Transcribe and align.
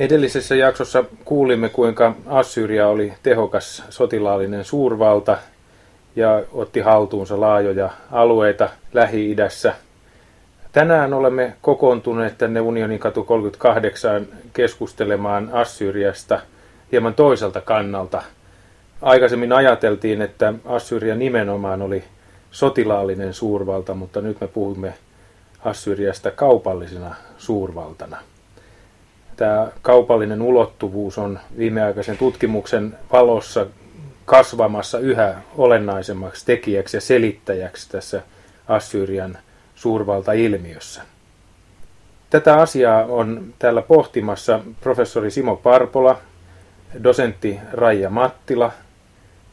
Edellisessä 0.00 0.54
jaksossa 0.54 1.04
kuulimme, 1.24 1.68
kuinka 1.68 2.14
Assyria 2.26 2.88
oli 2.88 3.12
tehokas 3.22 3.82
sotilaallinen 3.88 4.64
suurvalta 4.64 5.38
ja 6.16 6.42
otti 6.52 6.80
haltuunsa 6.80 7.40
laajoja 7.40 7.90
alueita 8.10 8.68
Lähi-idässä. 8.92 9.74
Tänään 10.72 11.14
olemme 11.14 11.56
kokoontuneet 11.62 12.38
tänne 12.38 12.60
Unionin 12.60 12.98
katu 12.98 13.24
38 13.24 14.26
keskustelemaan 14.52 15.50
Assyriasta 15.52 16.40
hieman 16.92 17.14
toiselta 17.14 17.60
kannalta. 17.60 18.22
Aikaisemmin 19.02 19.52
ajateltiin, 19.52 20.22
että 20.22 20.54
Assyria 20.64 21.14
nimenomaan 21.14 21.82
oli 21.82 22.04
sotilaallinen 22.50 23.34
suurvalta, 23.34 23.94
mutta 23.94 24.20
nyt 24.20 24.40
me 24.40 24.46
puhumme 24.46 24.94
Assyriasta 25.64 26.30
kaupallisena 26.30 27.14
suurvaltana 27.38 28.16
tämä 29.40 29.68
kaupallinen 29.82 30.42
ulottuvuus 30.42 31.18
on 31.18 31.38
viimeaikaisen 31.58 32.18
tutkimuksen 32.18 32.98
valossa 33.12 33.66
kasvamassa 34.24 34.98
yhä 34.98 35.34
olennaisemmaksi 35.56 36.46
tekijäksi 36.46 36.96
ja 36.96 37.00
selittäjäksi 37.00 37.90
tässä 37.90 38.22
Assyrian 38.68 39.38
suurvaltailmiössä. 39.74 41.02
Tätä 42.30 42.60
asiaa 42.60 43.04
on 43.04 43.54
täällä 43.58 43.82
pohtimassa 43.82 44.60
professori 44.80 45.30
Simo 45.30 45.56
Parpola, 45.56 46.18
dosentti 47.02 47.58
Raija 47.72 48.10
Mattila 48.10 48.72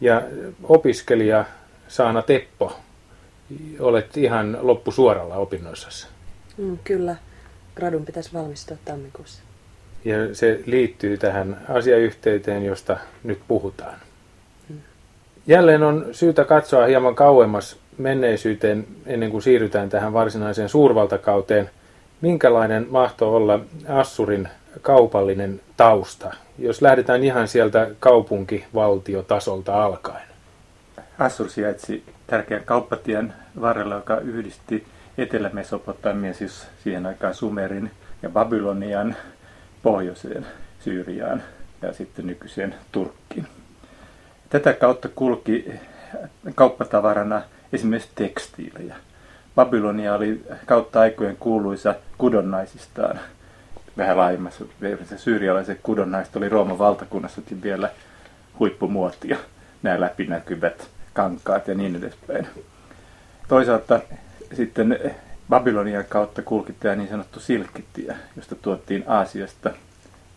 ja 0.02 0.22
opiskelija 0.64 1.46
Saana 1.88 2.22
Teppo. 2.22 2.78
Olet 3.80 4.18
ihan 4.18 4.58
loppusuoralla 4.62 5.36
opinnoissasi. 5.36 6.08
Mm, 6.58 6.78
kyllä. 6.84 7.16
Gradun 7.76 8.06
pitäisi 8.06 8.34
valmistua 8.34 8.78
tammikuussa. 8.86 9.47
Ja 10.08 10.36
se 10.36 10.60
liittyy 10.66 11.18
tähän 11.18 11.58
asiayhteyteen, 11.70 12.66
josta 12.66 12.98
nyt 13.24 13.40
puhutaan. 13.48 13.96
Jälleen 15.48 15.84
on 15.84 16.06
syytä 16.12 16.46
katsoa 16.46 16.86
hieman 16.86 17.16
kauemmas 17.16 17.80
menneisyyteen 17.98 18.88
ennen 19.06 19.32
kuin 19.32 19.42
siirrytään 19.42 19.90
tähän 19.90 20.14
varsinaiseen 20.14 20.70
suurvaltakauteen. 20.70 21.70
Minkälainen 22.22 22.88
mahto 22.90 23.36
olla 23.36 23.60
Assurin 23.88 24.50
kaupallinen 24.82 25.62
tausta, 25.78 26.36
jos 26.60 26.82
lähdetään 26.82 27.24
ihan 27.24 27.48
sieltä 27.48 27.88
kaupunkivaltiotasolta 28.00 29.84
alkaen? 29.84 30.28
Assur 31.20 31.50
sijaitsi 31.50 32.04
tärkeän 32.28 32.64
kauppatien 32.66 33.34
varrella, 33.62 33.96
joka 33.96 34.18
yhdisti 34.18 34.86
Etelä-Mesopotamia, 35.18 36.34
siis 36.34 36.68
siihen 36.84 37.06
aikaan 37.06 37.34
Sumerin 37.34 37.92
ja 38.22 38.30
Babylonian 38.30 39.16
pohjoiseen 39.84 40.46
Syyriaan 40.80 41.44
ja 41.82 41.94
sitten 41.94 42.28
nykyiseen 42.28 42.76
Turkkiin. 42.92 43.48
Tätä 44.50 44.74
kautta 44.74 45.10
kulki 45.16 45.72
kauppatavarana 46.56 47.42
esimerkiksi 47.74 48.12
tekstiilejä. 48.16 48.96
Babylonia 49.56 50.16
oli 50.16 50.42
kautta 50.66 51.00
aikojen 51.00 51.38
kuuluisa 51.38 51.96
kudonnaisistaan. 52.18 53.20
Vähän 53.98 54.18
laajemmassa 54.18 54.66
syyrialaiset 55.18 55.80
kudonnaiset 55.84 56.36
oli 56.36 56.50
Rooman 56.50 56.80
valtakunnassakin 56.80 57.62
vielä 57.62 57.90
huippumuotia. 58.60 59.38
Nämä 59.84 60.02
läpinäkyvät 60.02 60.90
kankaat 61.14 61.68
ja 61.68 61.76
niin 61.76 61.96
edespäin. 61.96 62.48
Toisaalta 63.48 64.00
sitten 64.54 65.00
Babylonian 65.50 66.06
kautta 66.10 66.42
kulki 66.42 66.74
tämä 66.74 66.96
niin 66.96 67.10
sanottu 67.10 67.40
silkkitie, 67.40 68.16
josta 68.36 68.56
tuottiin 68.56 69.04
Aasiasta 69.08 69.70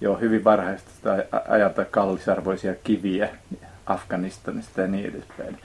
jo 0.01 0.15
hyvin 0.15 0.45
varhaista 0.45 1.11
ajalta 1.49 1.85
kallisarvoisia 1.85 2.75
kiviä 2.85 3.29
Afganistanista 3.87 4.81
ja 4.81 4.87
niin 4.87 5.11
edespäin. 5.11 5.59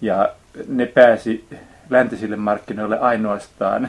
Ja 0.00 0.34
ne 0.68 0.86
pääsi 0.86 1.48
läntisille 1.90 2.36
markkinoille 2.36 2.98
ainoastaan 2.98 3.88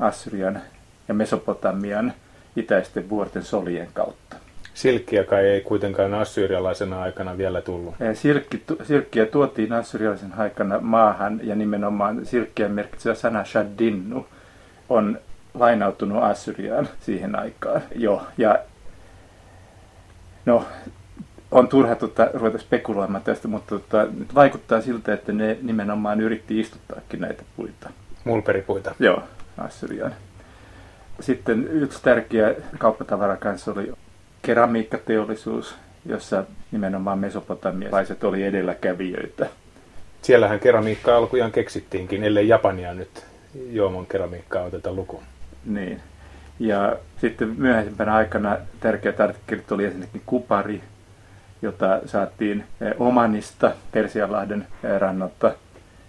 Assyrian 0.00 0.62
ja 1.08 1.14
Mesopotamian 1.14 2.12
itäisten 2.56 3.08
vuorten 3.08 3.44
solien 3.44 3.88
kautta. 3.94 4.36
Silkkiä 4.78 5.24
kai 5.24 5.46
ei 5.46 5.60
kuitenkaan 5.60 6.14
assyrialaisena 6.14 7.02
aikana 7.02 7.38
vielä 7.38 7.60
tullut. 7.60 7.94
Silkki, 8.14 8.62
silkkiä 8.82 9.26
tuotiin 9.26 9.72
assyrialaisen 9.72 10.32
aikana 10.36 10.80
maahan 10.80 11.40
ja 11.42 11.54
nimenomaan 11.54 12.26
silkkiä 12.26 12.68
merkitsevä 12.68 13.14
sana 13.14 13.44
shaddinnu 13.44 14.26
on 14.88 15.18
lainautunut 15.54 16.22
Assyriaan 16.22 16.88
siihen 17.00 17.38
aikaan 17.38 17.82
jo. 17.94 18.26
Ja 18.36 18.58
no, 20.46 20.64
on 21.50 21.68
turha 21.68 21.94
tuota, 21.94 22.30
ruveta 22.34 22.58
spekuloimaan 22.58 23.24
tästä, 23.24 23.48
mutta 23.48 23.68
tuota, 23.68 24.08
nyt 24.18 24.34
vaikuttaa 24.34 24.80
siltä, 24.80 25.14
että 25.14 25.32
ne 25.32 25.58
nimenomaan 25.62 26.20
yritti 26.20 26.60
istuttaakin 26.60 27.20
näitä 27.20 27.42
puita. 27.56 27.90
Mulperipuita. 28.24 28.94
Joo, 28.98 29.22
Assyriaan. 29.58 30.14
Sitten 31.20 31.68
yksi 31.68 32.02
tärkeä 32.02 32.54
kauppatavara 32.78 33.36
kanssa 33.36 33.72
oli 33.72 33.92
keramiikkateollisuus, 34.48 35.74
jossa 36.06 36.44
nimenomaan 36.72 37.18
mesopotamialaiset 37.18 38.24
oli 38.24 38.44
edelläkävijöitä. 38.44 39.46
Siellähän 40.22 40.60
keramiikka 40.60 41.16
alkujaan 41.16 41.52
keksittiinkin, 41.52 42.22
ellei 42.22 42.48
Japania 42.48 42.94
nyt 42.94 43.24
juomon 43.70 44.06
keramiikkaa 44.06 44.62
oteta 44.62 44.92
lukuun. 44.92 45.22
Niin. 45.64 46.00
Ja 46.58 46.96
sitten 47.20 47.54
myöhempänä 47.58 48.14
aikana 48.14 48.58
tärkeät 48.80 49.20
artikkelit 49.20 49.72
oli 49.72 49.84
ensinnäkin 49.84 50.22
kupari, 50.26 50.82
jota 51.62 52.00
saatiin 52.06 52.64
eh, 52.80 52.94
Omanista, 52.98 53.72
Persianlahden 53.92 54.66
eh, 54.84 55.00
rannalta. 55.00 55.54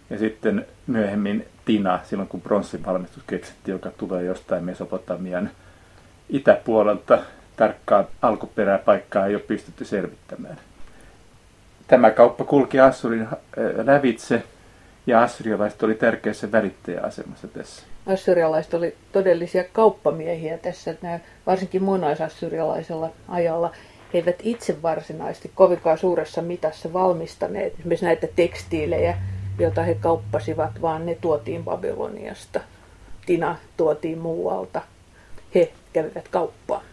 Ja 0.10 0.18
sitten 0.18 0.66
myöhemmin 0.88 1.46
tina, 1.66 2.00
silloin 2.04 2.30
kun 2.30 2.42
bronssin 2.42 2.86
valmistus 2.86 3.24
keksittiin, 3.28 3.74
joka 3.74 3.90
tulee 3.90 4.24
jostain 4.24 4.64
Mesopotamian 4.64 5.50
itäpuolelta 6.30 7.20
tarkkaa 7.60 8.08
alkuperäpaikkaa 8.22 9.26
ei 9.26 9.36
ole 9.36 9.44
pystytty 9.44 9.86
selvittämään. 9.86 10.58
Tämä 11.88 12.12
kauppa 12.12 12.44
kulki 12.44 12.80
Assurin 12.80 13.22
äh, 13.22 13.30
lävitse 13.86 14.44
ja 15.08 15.22
assyrialaiset 15.22 15.84
oli 15.84 15.96
tärkeässä 15.96 16.52
välittäjäasemassa 16.52 17.48
tässä. 17.48 17.84
Assyrialaiset 18.06 18.74
oli 18.74 18.96
todellisia 19.12 19.64
kauppamiehiä 19.74 20.58
tässä, 20.58 20.96
nämä, 21.02 21.20
varsinkin 21.48 21.84
muinaisassyrialaisella 21.84 23.10
ajalla 23.28 23.72
he 24.14 24.18
eivät 24.18 24.40
itse 24.44 24.82
varsinaisesti 24.82 25.52
kovinkaan 25.56 25.98
suuressa 25.98 26.42
mitassa 26.42 26.94
valmistaneet 26.94 27.74
esimerkiksi 27.74 28.06
näitä 28.06 28.28
tekstiilejä, 28.36 29.18
joita 29.60 29.84
he 29.84 29.94
kauppasivat, 29.94 30.82
vaan 30.82 31.06
ne 31.06 31.18
tuotiin 31.22 31.64
Babyloniasta. 31.64 32.60
Tina 33.26 33.56
tuotiin 33.78 34.18
muualta. 34.18 34.82
He 35.56 35.72
kävivät 35.94 36.28
kauppaa 36.28 36.84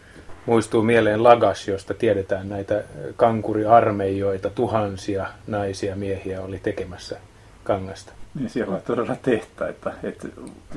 muistuu 0.47 0.83
mieleen 0.83 1.23
Lagas, 1.23 1.67
josta 1.67 1.93
tiedetään 1.93 2.49
näitä 2.49 2.83
kankuriarmeijoita, 3.15 4.49
tuhansia 4.49 5.27
naisia 5.47 5.95
miehiä 5.95 6.41
oli 6.41 6.59
tekemässä 6.63 7.17
kangasta. 7.63 8.13
Niin 8.35 8.49
siellä 8.49 8.75
on 8.75 8.81
todella 8.81 9.15
tehtaita. 9.21 9.91
Että 10.03 10.27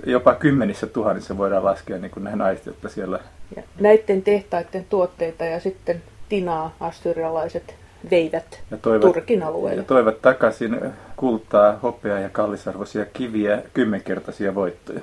jopa 0.06 0.34
kymmenissä 0.34 0.86
tuhansissa 0.86 1.38
voidaan 1.38 1.64
laskea 1.64 1.98
niin 1.98 2.10
kuin 2.10 2.24
nämä 2.24 2.36
naiset, 2.36 2.66
jotka 2.66 2.88
siellä... 2.88 3.18
Ja 3.56 3.62
näiden 3.80 4.22
tehtaiden 4.22 4.86
tuotteita 4.90 5.44
ja 5.44 5.60
sitten 5.60 6.02
tinaa 6.28 6.76
assyrialaiset 6.80 7.74
veivät 8.10 8.60
ja 8.70 8.76
toivat, 8.76 9.00
Turkin 9.12 9.42
alueelle. 9.42 9.80
Ja 9.80 9.86
toivat 9.86 10.22
takaisin 10.22 10.80
kultaa, 11.16 11.78
hopeaa 11.82 12.18
ja 12.18 12.28
kallisarvoisia 12.28 13.04
kiviä, 13.04 13.62
kymmenkertaisia 13.74 14.54
voittoja. 14.54 15.00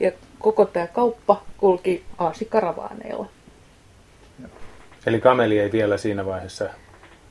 Ja 0.00 0.12
koko 0.38 0.64
tämä 0.64 0.86
kauppa 0.86 1.42
kulki 1.58 2.04
aasikaravaaneilla. 2.18 3.26
Eli 5.06 5.20
kameli 5.20 5.58
ei 5.58 5.72
vielä 5.72 5.96
siinä 5.96 6.26
vaiheessa 6.26 6.68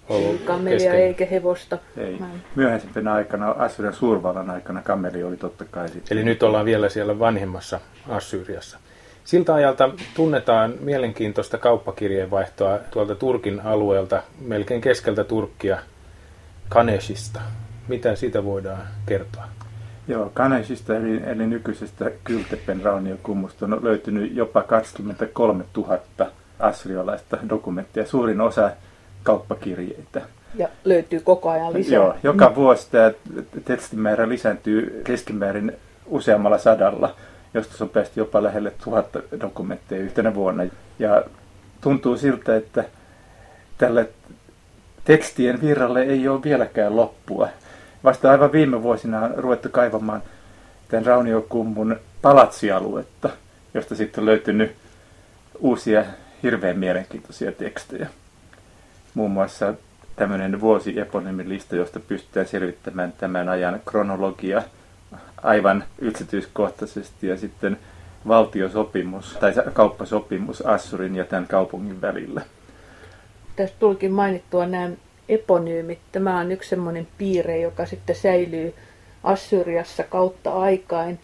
ollut 0.09 0.41
kamelia 0.41 0.77
kesken. 0.77 0.95
eikä 0.95 1.25
hevosta. 1.25 1.77
Ei. 1.97 2.19
Myöhäisempänä 2.55 3.13
aikana, 3.13 3.49
Assyrian 3.51 3.93
suurvallan 3.93 4.49
aikana 4.49 4.81
kameli 4.81 5.23
oli 5.23 5.37
totta 5.37 5.65
kai 5.71 5.89
sitten. 5.89 6.17
Eli 6.17 6.25
nyt 6.25 6.43
ollaan 6.43 6.65
vielä 6.65 6.89
siellä 6.89 7.19
vanhemmassa 7.19 7.79
Assyriassa. 8.09 8.79
Siltä 9.23 9.53
ajalta 9.53 9.89
tunnetaan 10.15 10.73
mielenkiintoista 10.79 11.57
kauppakirjeenvaihtoa 11.57 12.79
tuolta 12.91 13.15
Turkin 13.15 13.59
alueelta, 13.59 14.23
melkein 14.41 14.81
keskeltä 14.81 15.23
Turkkia, 15.23 15.77
Kaneshista. 16.69 17.41
Mitä 17.87 18.15
siitä 18.15 18.43
voidaan 18.43 18.81
kertoa? 19.05 19.43
Joo, 20.07 20.31
Kaneshista 20.33 20.95
eli, 20.95 21.21
eli 21.25 21.47
nykyisestä 21.47 22.11
Kyltepen 22.23 22.81
rauniokummusta 22.81 23.65
on 23.65 23.79
löytynyt 23.83 24.35
jopa 24.35 24.63
23 24.63 25.63
000 25.77 25.99
assyrialaista 26.59 27.37
dokumenttia, 27.49 28.05
suurin 28.05 28.41
osa 28.41 28.71
kauppakirjeitä. 29.23 30.21
Ja 30.55 30.67
löytyy 30.83 31.19
koko 31.19 31.49
ajan 31.49 31.73
lisää. 31.73 31.95
Joo, 31.95 32.15
joka 32.23 32.55
vuosi 32.55 32.87
tämä 32.91 33.11
tekstimäärä 33.65 34.29
lisääntyy 34.29 35.01
keskimäärin 35.03 35.77
useammalla 36.05 36.57
sadalla, 36.57 37.15
josta 37.53 37.83
on 37.83 37.89
päästy 37.89 38.19
jopa 38.19 38.43
lähelle 38.43 38.71
tuhatta 38.83 39.19
dokumentteja 39.41 40.01
yhtenä 40.01 40.35
vuonna. 40.35 40.63
Ja 40.99 41.23
tuntuu 41.81 42.17
siltä, 42.17 42.55
että 42.55 42.83
tälle 43.77 44.09
tekstien 45.03 45.61
virralle 45.61 46.01
ei 46.01 46.27
ole 46.27 46.43
vieläkään 46.43 46.95
loppua. 46.95 47.49
Vasta 48.03 48.31
aivan 48.31 48.51
viime 48.51 48.83
vuosina 48.83 49.21
on 49.21 49.33
ruvettu 49.37 49.69
kaivamaan 49.71 50.23
tämän 50.87 51.05
Rauniokummun 51.05 51.95
palatsialuetta, 52.21 53.29
josta 53.73 53.95
sitten 53.95 54.21
on 54.21 54.25
löytynyt 54.25 54.71
uusia 55.59 56.05
hirveän 56.43 56.79
mielenkiintoisia 56.79 57.51
tekstejä. 57.51 58.07
Muun 59.13 59.31
muassa 59.31 59.73
tämmöinen 60.15 60.61
vuosieponymilista, 60.61 61.75
josta 61.75 61.99
pystytään 61.99 62.47
selvittämään 62.47 63.13
tämän 63.17 63.49
ajan 63.49 63.81
kronologia 63.85 64.61
aivan 65.43 65.83
yksityiskohtaisesti 65.99 67.27
ja 67.27 67.37
sitten 67.37 67.77
valtiosopimus 68.27 69.37
tai 69.39 69.53
kauppasopimus 69.73 70.61
Assurin 70.61 71.15
ja 71.15 71.25
tämän 71.25 71.47
kaupungin 71.47 72.01
välillä. 72.01 72.41
Tästä 73.55 73.75
tulikin 73.79 74.11
mainittua 74.11 74.65
nämä 74.65 74.89
eponyymit. 75.29 75.99
Tämä 76.11 76.39
on 76.39 76.51
yksi 76.51 76.69
sellainen 76.69 77.07
piirre, 77.17 77.59
joka 77.59 77.85
sitten 77.85 78.15
säilyy 78.15 78.73
Assyriassa 79.23 80.03
kautta 80.03 80.53
aikain. 80.53 81.19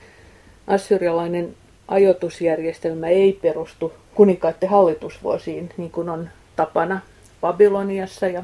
Assyrialainen 0.67 1.55
ajoitusjärjestelmä 1.87 3.07
ei 3.07 3.39
perustu 3.41 3.93
kuninkaiden 4.15 4.69
hallitusvuosiin, 4.69 5.69
niin 5.77 5.91
kuin 5.91 6.09
on 6.09 6.29
tapana 6.55 6.99
Babyloniassa 7.41 8.27
ja 8.27 8.43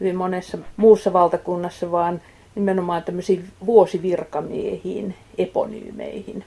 hyvin 0.00 0.16
monessa 0.16 0.58
muussa 0.76 1.12
valtakunnassa, 1.12 1.90
vaan 1.90 2.20
nimenomaan 2.54 3.02
tämmöisiin 3.02 3.48
vuosivirkamiehiin, 3.66 5.14
eponyymeihin. 5.38 6.44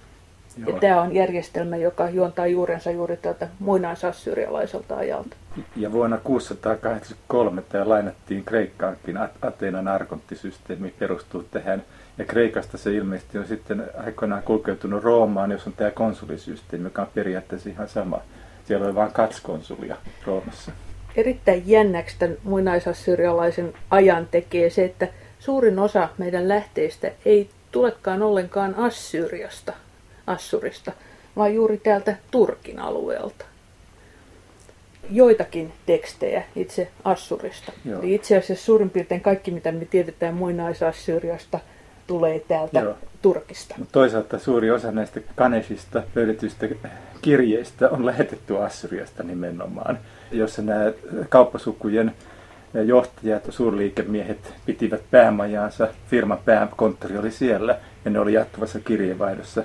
Joo. 0.57 0.69
Ja 0.69 0.79
tämä 0.79 1.01
on 1.01 1.15
järjestelmä, 1.15 1.75
joka 1.75 2.09
juontaa 2.09 2.47
juurensa 2.47 2.91
juuri 2.91 3.17
tältä 3.17 3.47
muinaisassyrialaiselta 3.59 4.97
ajalta. 4.97 5.35
Ja 5.75 5.91
vuonna 5.91 6.17
683 6.17 7.61
tämä 7.61 7.89
lainattiin 7.89 8.43
Kreikkaankin. 8.45 9.17
Ateenan 9.41 9.87
arkonttisysteemi 9.87 10.93
perustuu 10.99 11.43
tähän. 11.43 11.83
Ja 12.17 12.25
Kreikasta 12.25 12.77
se 12.77 12.93
ilmeisesti 12.93 13.37
on 13.37 13.47
sitten 13.47 13.83
aikoinaan 14.05 14.43
kulkeutunut 14.43 15.03
Roomaan, 15.03 15.51
jos 15.51 15.67
on 15.67 15.73
tämä 15.73 15.91
konsulisysteemi, 15.91 16.85
joka 16.85 17.01
on 17.01 17.07
periaatteessa 17.13 17.69
ihan 17.69 17.89
sama. 17.89 18.21
Siellä 18.65 18.85
oli 18.85 18.95
vain 18.95 19.11
kaksi 19.11 19.41
konsulia 19.41 19.97
Roomassa. 20.25 20.71
Erittäin 21.15 21.63
jännäksi 21.65 22.15
tämän 22.19 22.37
muinaisassyrialaisen 22.43 23.73
ajan 23.89 24.27
tekee 24.31 24.69
se, 24.69 24.85
että 24.85 25.07
suurin 25.39 25.79
osa 25.79 26.09
meidän 26.17 26.47
lähteistä 26.47 27.11
ei 27.25 27.49
tulekaan 27.71 28.21
ollenkaan 28.21 28.75
Assyriasta, 28.75 29.73
Assurista, 30.27 30.91
vaan 31.35 31.53
juuri 31.53 31.77
täältä 31.77 32.15
Turkin 32.31 32.79
alueelta. 32.79 33.45
Joitakin 35.09 35.73
tekstejä 35.85 36.43
itse 36.55 36.91
Assurista. 37.03 37.71
Eli 38.01 38.13
itse 38.13 38.37
asiassa 38.37 38.65
suurin 38.65 38.89
piirtein 38.89 39.21
kaikki, 39.21 39.51
mitä 39.51 39.71
me 39.71 39.85
tiedetään 39.85 40.33
muinaisassyriasta, 40.33 41.59
tulee 42.07 42.39
täältä 42.39 42.79
Joo. 42.79 42.97
Turkista. 43.23 43.75
Mutta 43.77 43.91
toisaalta 43.91 44.39
suuri 44.39 44.71
osa 44.71 44.91
näistä 44.91 45.19
Kanesista 45.35 46.03
löydetyistä 46.15 46.67
kirjeistä 47.21 47.89
on 47.89 48.05
lähetetty 48.05 48.57
Assyriasta 48.57 49.23
nimenomaan, 49.23 49.99
jossa 50.31 50.61
nämä 50.61 50.91
kauppasukujen 51.29 52.15
johtajat, 52.85 53.43
suurliikemiehet 53.49 54.53
pitivät 54.65 55.01
päämajaansa, 55.11 55.87
firman 56.09 56.39
pääkonttori 56.45 57.17
oli 57.17 57.31
siellä 57.31 57.79
ja 58.05 58.11
ne 58.11 58.19
oli 58.19 58.33
jatkuvassa 58.33 58.79
kirjeenvaihdossa 58.79 59.63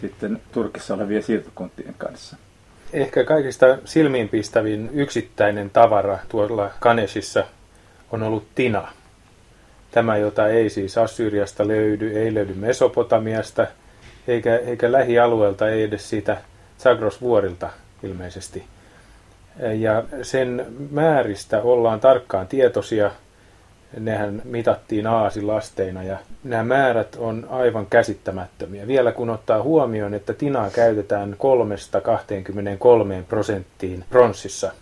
sitten 0.00 0.40
Turkissa 0.52 0.94
olevien 0.94 1.22
siirtokuntien 1.22 1.94
kanssa. 1.98 2.36
Ehkä 2.92 3.24
kaikista 3.24 3.78
silmiinpistävin 3.84 4.90
yksittäinen 4.92 5.70
tavara 5.70 6.18
tuolla 6.28 6.70
Kanesissa 6.80 7.44
on 8.12 8.22
ollut 8.22 8.46
tina. 8.54 8.88
Tämä, 9.90 10.16
jota 10.16 10.48
ei 10.48 10.70
siis 10.70 10.98
Assyriasta 10.98 11.68
löydy, 11.68 12.18
ei 12.18 12.34
löydy 12.34 12.54
Mesopotamiasta, 12.54 13.66
eikä, 14.28 14.56
eikä 14.56 14.92
lähialueelta, 14.92 15.68
ei 15.68 15.82
edes 15.82 16.10
siitä 16.10 16.36
Zagros-vuorilta 16.78 17.70
ilmeisesti. 18.02 18.64
Ja 19.78 20.04
sen 20.22 20.66
määristä 20.90 21.62
ollaan 21.62 22.00
tarkkaan 22.00 22.46
tietoisia. 22.46 23.10
Nehän 24.00 24.42
mitattiin 24.44 25.06
aasilasteina 25.06 26.02
ja 26.02 26.16
nämä 26.44 26.64
määrät 26.64 27.16
on 27.16 27.46
aivan 27.50 27.86
käsittämättömiä. 27.86 28.86
Vielä 28.86 29.12
kun 29.12 29.30
ottaa 29.30 29.62
huomioon, 29.62 30.14
että 30.14 30.32
tinaa 30.32 30.70
käytetään 30.70 31.36
3-23 33.20 33.24
prosenttiin 33.28 34.04
pronssissa, 34.10 34.72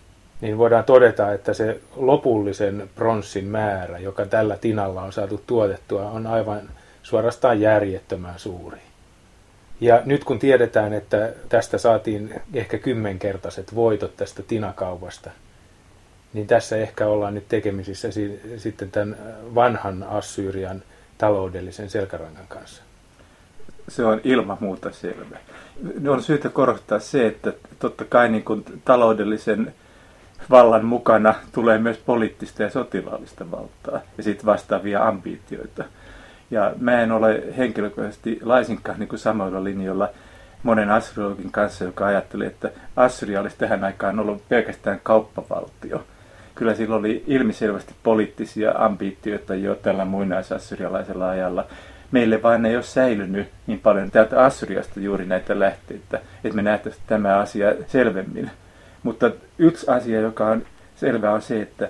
niin 0.41 0.57
voidaan 0.57 0.83
todeta, 0.83 1.33
että 1.33 1.53
se 1.53 1.81
lopullisen 1.95 2.89
pronssin 2.95 3.45
määrä, 3.45 3.99
joka 3.99 4.25
tällä 4.25 4.57
tinalla 4.57 5.01
on 5.01 5.13
saatu 5.13 5.43
tuotettua, 5.47 6.09
on 6.09 6.27
aivan 6.27 6.69
suorastaan 7.03 7.61
järjettömän 7.61 8.39
suuri. 8.39 8.77
Ja 9.81 10.01
nyt 10.05 10.23
kun 10.23 10.39
tiedetään, 10.39 10.93
että 10.93 11.33
tästä 11.49 11.77
saatiin 11.77 12.41
ehkä 12.53 12.77
kymmenkertaiset 12.77 13.75
voitot 13.75 14.17
tästä 14.17 14.43
tinakaupasta, 14.43 15.31
niin 16.33 16.47
tässä 16.47 16.77
ehkä 16.77 17.07
ollaan 17.07 17.33
nyt 17.33 17.47
tekemisissä 17.49 18.07
sitten 18.57 18.91
tämän 18.91 19.17
vanhan 19.55 20.03
Assyrian 20.03 20.83
taloudellisen 21.17 21.89
selkärangan 21.89 22.47
kanssa. 22.47 22.83
Se 23.87 24.05
on 24.05 24.21
ilman 24.23 24.57
muuta 24.59 24.91
selvä. 24.91 25.37
On 26.09 26.23
syytä 26.23 26.49
korostaa 26.49 26.99
se, 26.99 27.27
että 27.27 27.53
totta 27.79 28.05
kai 28.05 28.29
niin 28.29 28.43
kuin 28.43 28.65
taloudellisen 28.85 29.73
vallan 30.49 30.85
mukana 30.85 31.35
tulee 31.51 31.77
myös 31.77 31.97
poliittista 31.97 32.63
ja 32.63 32.69
sotilaallista 32.69 33.51
valtaa 33.51 33.99
ja 34.17 34.23
sitten 34.23 34.45
vastaavia 34.45 35.07
ambitioita. 35.07 35.83
Ja 36.51 36.71
mä 36.79 37.01
en 37.01 37.11
ole 37.11 37.43
henkilökohtaisesti 37.57 38.39
laisinkaan 38.43 38.99
niin 38.99 39.09
kuin 39.09 39.19
samoilla 39.19 39.63
linjoilla 39.63 40.09
monen 40.63 40.89
astrologin 40.89 41.51
kanssa, 41.51 41.85
joka 41.85 42.05
ajatteli, 42.05 42.45
että 42.45 42.71
Assyria 42.95 43.41
olisi 43.41 43.57
tähän 43.57 43.83
aikaan 43.83 44.19
ollut 44.19 44.49
pelkästään 44.49 44.99
kauppavaltio. 45.03 46.03
Kyllä 46.55 46.75
sillä 46.75 46.95
oli 46.95 47.23
ilmiselvästi 47.27 47.93
poliittisia 48.03 48.73
ambitioita 48.77 49.55
jo 49.55 49.75
tällä 49.75 50.05
muinaisassyrialaisella 50.05 51.29
ajalla. 51.29 51.65
Meille 52.11 52.43
vain 52.43 52.65
ei 52.65 52.75
ole 52.75 52.83
säilynyt 52.83 53.47
niin 53.67 53.79
paljon 53.79 54.11
täältä 54.11 54.43
Assyriasta 54.43 54.99
juuri 54.99 55.25
näitä 55.25 55.59
lähteitä, 55.59 56.19
että 56.43 56.55
me 56.55 56.61
nähtäisiin 56.61 57.03
tämä 57.07 57.37
asia 57.39 57.73
selvemmin. 57.87 58.51
Mutta 59.03 59.31
yksi 59.57 59.91
asia, 59.91 60.21
joka 60.21 60.47
on 60.47 60.65
selvä, 60.95 61.31
on 61.31 61.41
se, 61.41 61.61
että 61.61 61.89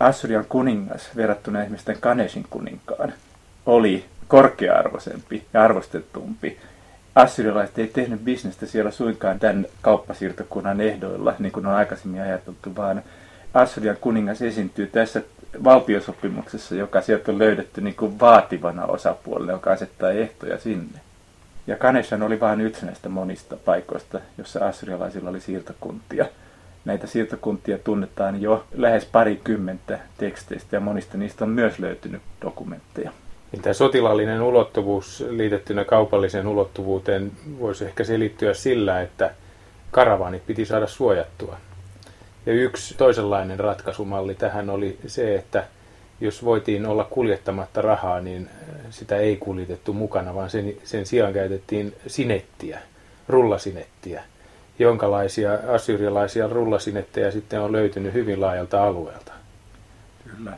Assyrian 0.00 0.44
kuningas 0.48 1.10
verrattuna 1.16 1.58
tämän 1.84 2.00
Kanesin 2.00 2.46
kuninkaan 2.50 3.12
oli 3.66 4.04
korkea-arvoisempi 4.28 5.44
ja 5.54 5.62
arvostettumpi. 5.62 6.58
Assyrialaiset 7.14 7.78
ei 7.78 7.86
tehnyt 7.86 8.20
bisnestä 8.24 8.66
siellä 8.66 8.90
suinkaan 8.90 9.38
tämän 9.38 9.66
kauppasiirtokunnan 9.82 10.80
ehdoilla, 10.80 11.34
niin 11.38 11.52
kuin 11.52 11.66
on 11.66 11.74
aikaisemmin 11.74 12.22
ajateltu, 12.22 12.76
vaan 12.76 13.02
Assyrian 13.54 13.96
kuningas 14.00 14.42
esiintyy 14.42 14.86
tässä 14.86 15.22
valtiosopimuksessa, 15.64 16.74
joka 16.74 17.00
sieltä 17.00 17.32
on 17.32 17.38
löydetty 17.38 17.80
niin 17.80 17.96
kuin 17.96 18.20
vaativana 18.20 18.86
osapuolella, 18.86 19.52
joka 19.52 19.72
asettaa 19.72 20.10
ehtoja 20.10 20.58
sinne. 20.58 21.00
Ja 21.70 21.76
Kaneshan 21.76 22.22
oli 22.22 22.40
vain 22.40 22.60
yksi 22.60 22.86
näistä 22.86 23.08
monista 23.08 23.56
paikoista, 23.56 24.20
jossa 24.38 24.66
assyrialaisilla 24.66 25.30
oli 25.30 25.40
siirtokuntia. 25.40 26.26
Näitä 26.84 27.06
siirtokuntia 27.06 27.78
tunnetaan 27.78 28.42
jo 28.42 28.64
lähes 28.72 29.04
parikymmentä 29.04 29.98
teksteistä 30.18 30.76
ja 30.76 30.80
monista 30.80 31.18
niistä 31.18 31.44
on 31.44 31.50
myös 31.50 31.78
löytynyt 31.78 32.22
dokumentteja. 32.42 33.12
Niin 33.52 33.62
tämä 33.62 33.72
sotilaallinen 33.72 34.42
ulottuvuus 34.42 35.24
liitettynä 35.28 35.84
kaupalliseen 35.84 36.46
ulottuvuuteen 36.46 37.32
voisi 37.60 37.84
ehkä 37.84 38.04
selittyä 38.04 38.54
sillä, 38.54 39.00
että 39.00 39.30
karavaanit 39.90 40.46
piti 40.46 40.64
saada 40.64 40.86
suojattua. 40.86 41.56
Ja 42.46 42.52
yksi 42.52 42.94
toisenlainen 42.96 43.60
ratkaisumalli 43.60 44.34
tähän 44.34 44.70
oli 44.70 44.98
se, 45.06 45.34
että 45.34 45.64
jos 46.20 46.44
voitiin 46.44 46.86
olla 46.86 47.04
kuljettamatta 47.04 47.82
rahaa, 47.82 48.20
niin 48.20 48.48
sitä 48.90 49.16
ei 49.16 49.36
kuljetettu 49.36 49.92
mukana, 49.92 50.34
vaan 50.34 50.50
sen, 50.50 50.74
sen 50.84 51.06
sijaan 51.06 51.32
käytettiin 51.32 51.94
sinettiä, 52.06 52.78
rullasinettiä, 53.28 54.22
jonkalaisia 54.78 55.58
assyrialaisia 55.74 56.48
rullasinetteja 56.48 57.32
sitten 57.32 57.60
on 57.60 57.72
löytynyt 57.72 58.14
hyvin 58.14 58.40
laajalta 58.40 58.84
alueelta. 58.84 59.32
Kyllä. 60.36 60.52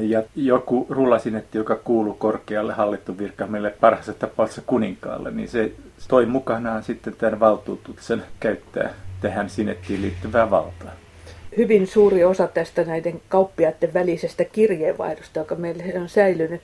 Ja 0.00 0.22
joku 0.36 0.86
rullasinetti, 0.90 1.58
joka 1.58 1.76
kuuluu 1.76 2.14
korkealle 2.14 2.72
hallittu 2.72 3.18
virkamielle, 3.18 3.74
parhaassa 3.80 4.12
tapauksessa 4.12 4.62
kuninkaalle, 4.66 5.30
niin 5.30 5.48
se 5.48 5.72
toi 6.08 6.26
mukanaan 6.26 6.82
sitten 6.82 7.16
tämän 7.16 7.40
valtuutuksen 7.40 8.22
käyttää 8.40 8.94
tähän 9.20 9.50
sinettiin 9.50 10.02
liittyvää 10.02 10.50
valtaa. 10.50 10.92
Hyvin 11.56 11.86
suuri 11.86 12.24
osa 12.24 12.46
tästä 12.46 12.84
näiden 12.84 13.22
kauppiaiden 13.28 13.94
välisestä 13.94 14.44
kirjeenvaihdosta, 14.44 15.38
joka 15.38 15.54
meille 15.54 16.00
on 16.00 16.08
säilynyt, 16.08 16.60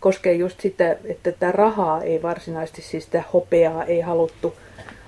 koskee 0.00 0.32
just 0.32 0.60
sitä, 0.60 0.96
että 1.04 1.32
tämä 1.32 1.52
rahaa 1.52 2.02
ei 2.02 2.22
varsinaisesti, 2.22 2.82
siis 2.82 3.04
sitä 3.04 3.22
hopeaa 3.32 3.84
ei 3.84 4.00
haluttu, 4.00 4.54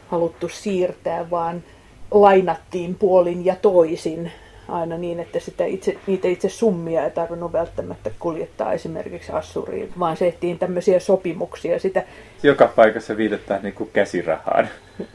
haluttu 0.09 0.49
siirtää, 0.49 1.31
vaan 1.31 1.62
lainattiin 2.11 2.95
puolin 2.95 3.45
ja 3.45 3.57
toisin 3.57 4.33
aina 4.68 4.99
niin, 4.99 5.21
että 5.21 5.40
sitä 5.40 5.64
itse, 5.64 5.97
niitä 6.06 6.28
itse 6.28 6.49
summia 6.49 7.04
ei 7.04 7.11
tarvinnut 7.11 7.52
välttämättä 7.52 8.11
kuljettaa 8.18 8.73
esimerkiksi 8.73 9.33
Assuriin, 9.33 9.92
vaan 9.99 10.16
tehtiin 10.16 10.59
tämmöisiä 10.59 11.00
sopimuksia. 11.00 11.78
Sitä, 11.78 12.02
Joka 12.42 12.66
paikassa 12.76 13.16
viitataan 13.16 13.62
niin 13.62 13.75
kuin 13.75 13.90
käsirahaan. 13.92 14.68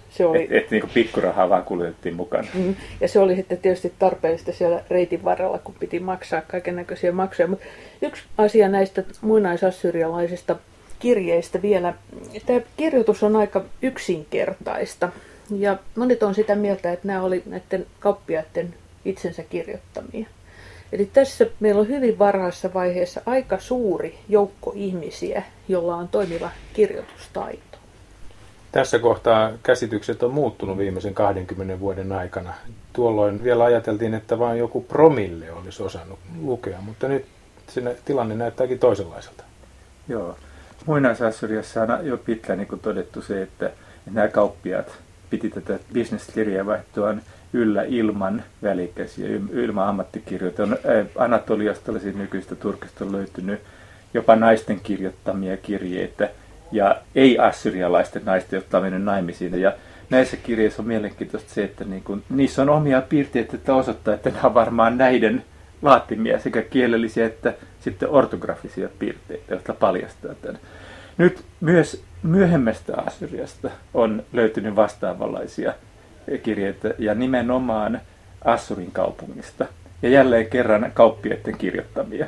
se 0.10 0.26
oli, 0.26 0.44
Että 0.44 0.56
et, 0.58 0.72
niin 0.72 0.82
kuin 0.82 0.92
pikkurahaa 0.94 1.50
vaan 1.50 1.64
kuljetettiin 1.64 2.16
mukana. 2.16 2.48
Mm, 2.54 2.76
Ja 3.02 3.08
se 3.08 3.20
oli 3.20 3.36
sitten 3.36 3.58
tietysti 3.58 3.94
tarpeellista 4.00 4.52
siellä 4.54 4.84
reitin 4.90 5.24
varrella, 5.24 5.60
kun 5.60 5.76
piti 5.80 6.00
maksaa 6.00 6.42
kaiken 6.42 6.76
näköisiä 6.76 7.12
maksuja. 7.12 7.48
Mutta 7.48 7.66
yksi 8.02 8.24
asia 8.38 8.70
näistä 8.70 9.04
muinaisassyrialaisista 9.22 10.56
kirjeistä 11.00 11.62
vielä. 11.62 11.94
Tämä 12.46 12.60
kirjoitus 12.78 13.24
on 13.24 13.36
aika 13.36 13.66
yksinkertaista. 13.82 15.10
Ja 15.58 15.78
monet 15.96 16.24
on 16.24 16.36
sitä 16.36 16.56
mieltä, 16.56 16.92
että 16.92 17.08
nämä 17.08 17.24
oli 17.24 17.44
näiden 17.46 17.86
kauppiaiden 18.00 18.74
itsensä 19.06 19.44
kirjoittamia. 19.44 20.28
Eli 20.92 21.06
tässä 21.06 21.46
meillä 21.60 21.82
on 21.82 21.88
hyvin 21.88 22.20
varhaisessa 22.20 22.74
vaiheessa 22.74 23.22
aika 23.26 23.60
suuri 23.60 24.20
joukko 24.30 24.74
ihmisiä, 24.76 25.44
jolla 25.68 25.96
on 25.96 26.08
toimiva 26.08 26.50
kirjoitustaito. 26.74 27.78
Tässä 28.72 29.00
kohtaa 29.00 29.52
käsitykset 29.64 30.24
on 30.24 30.34
muuttunut 30.34 30.78
viimeisen 30.78 31.14
20 31.14 31.80
vuoden 31.80 32.12
aikana. 32.12 32.54
Tuolloin 32.94 33.44
vielä 33.44 33.64
ajateltiin, 33.64 34.14
että 34.14 34.40
vain 34.40 34.60
joku 34.60 34.82
promille 34.82 35.52
olisi 35.52 35.84
osannut 35.84 36.20
lukea, 36.42 36.82
mutta 36.82 37.08
nyt 37.08 37.26
sinne 37.68 37.96
tilanne 38.06 38.36
näyttääkin 38.36 38.80
toisenlaiselta. 38.80 39.44
Joo. 40.08 40.36
Muinaisassyriassa 40.86 41.82
on 41.82 42.08
jo 42.08 42.18
pitkään 42.18 42.60
niin 42.60 42.68
kuin 42.68 42.82
todettu 42.82 43.22
se, 43.22 43.42
että, 43.42 43.66
että 43.66 44.12
nämä 44.12 44.28
kauppiaat 44.28 44.92
piti 45.30 45.50
tätä 45.50 45.80
bisneskirjeenvaihtoaan 45.94 47.22
yllä 47.54 47.84
ilman 47.84 48.44
välikäsiä, 48.64 49.28
ilman 49.54 49.88
ammattikirjoita. 49.88 50.64
On, 50.64 50.78
Anatoliasta 51.16 51.92
olisi 51.92 52.12
nykyistä 52.12 52.56
Turkista 52.56 53.06
on 53.06 53.12
löytynyt 53.12 53.60
jopa 54.14 54.36
naisten 54.36 54.80
kirjoittamia 54.80 55.58
kirjeitä 55.58 56.30
ja 56.72 56.96
ei-assyrialaisten 57.16 58.26
naisten, 58.26 58.58
jotka 58.58 58.78
on 58.78 58.84
mennyt 58.84 59.04
naimisiin. 59.04 59.62
Ja 59.62 59.74
näissä 60.10 60.38
kirjeissä 60.38 60.82
on 60.82 60.88
mielenkiintoista 60.88 61.54
se, 61.54 61.64
että 61.64 61.84
niin 61.84 62.04
kun, 62.04 62.24
niissä 62.30 62.62
on 62.62 62.70
omia 62.70 63.02
piirteitä, 63.02 63.56
että 63.56 63.76
osoittaa, 63.76 64.14
että 64.14 64.30
nämä 64.30 64.42
on 64.44 64.54
varmaan 64.54 64.98
näiden 64.98 65.44
laatimia 65.82 66.40
sekä 66.40 66.62
kielellisiä 66.62 67.26
että 67.26 67.54
sitten 67.80 68.10
ortografisia 68.10 68.90
piirteitä, 69.00 69.54
jotka 69.54 69.74
paljastaa 69.74 70.34
tämän. 70.34 70.60
Nyt 71.18 71.44
myös 71.60 72.04
myöhemmästä 72.24 72.94
Assyriasta 72.98 73.70
on 73.94 74.24
löytynyt 74.34 74.76
vastaavanlaisia 74.76 75.74
kirjeitä 76.44 76.94
ja 76.98 77.16
nimenomaan 77.16 78.02
Assurin 78.46 78.92
kaupungista. 78.92 79.66
Ja 80.02 80.10
jälleen 80.10 80.48
kerran 80.48 80.92
kauppiaiden 80.94 81.58
kirjoittamia, 81.58 82.28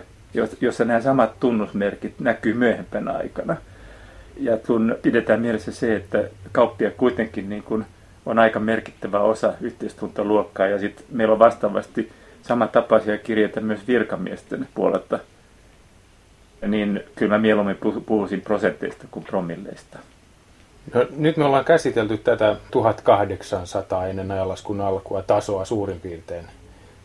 jossa 0.61 0.85
nämä 0.85 1.01
samat 1.01 1.39
tunnusmerkit 1.39 2.19
näkyy 2.19 2.53
myöhempänä 2.53 3.11
aikana. 3.11 3.57
Ja 4.37 4.57
kun 4.57 4.95
pidetään 5.01 5.41
mielessä 5.41 5.71
se, 5.71 5.95
että 5.95 6.23
kauppia 6.51 6.91
kuitenkin 6.91 7.49
niin 7.49 7.63
kuin 7.63 7.85
on 8.25 8.39
aika 8.39 8.59
merkittävä 8.59 9.19
osa 9.19 9.53
yhteiskuntaluokkaa 9.61 10.67
ja 10.67 10.79
sitten 10.79 11.05
meillä 11.11 11.33
on 11.33 11.39
vastaavasti 11.39 12.11
samantapaisia 12.41 13.17
kirjeitä 13.17 13.61
myös 13.61 13.87
virkamiesten 13.87 14.67
puolelta, 14.75 15.19
niin 16.67 17.03
kyllä 17.15 17.35
mä 17.35 17.41
mieluummin 17.41 17.77
puhuisin 18.05 18.41
prosenteista 18.41 19.05
kuin 19.11 19.25
promilleista. 19.25 19.99
No, 20.93 21.05
nyt 21.17 21.37
me 21.37 21.43
ollaan 21.45 21.65
käsitelty 21.65 22.17
tätä 22.17 22.55
1800 22.71 24.07
ennen 24.07 24.31
ajanlaskun 24.31 24.81
alkua 24.81 25.21
tasoa 25.21 25.65
suurin 25.65 25.99
piirtein. 25.99 26.45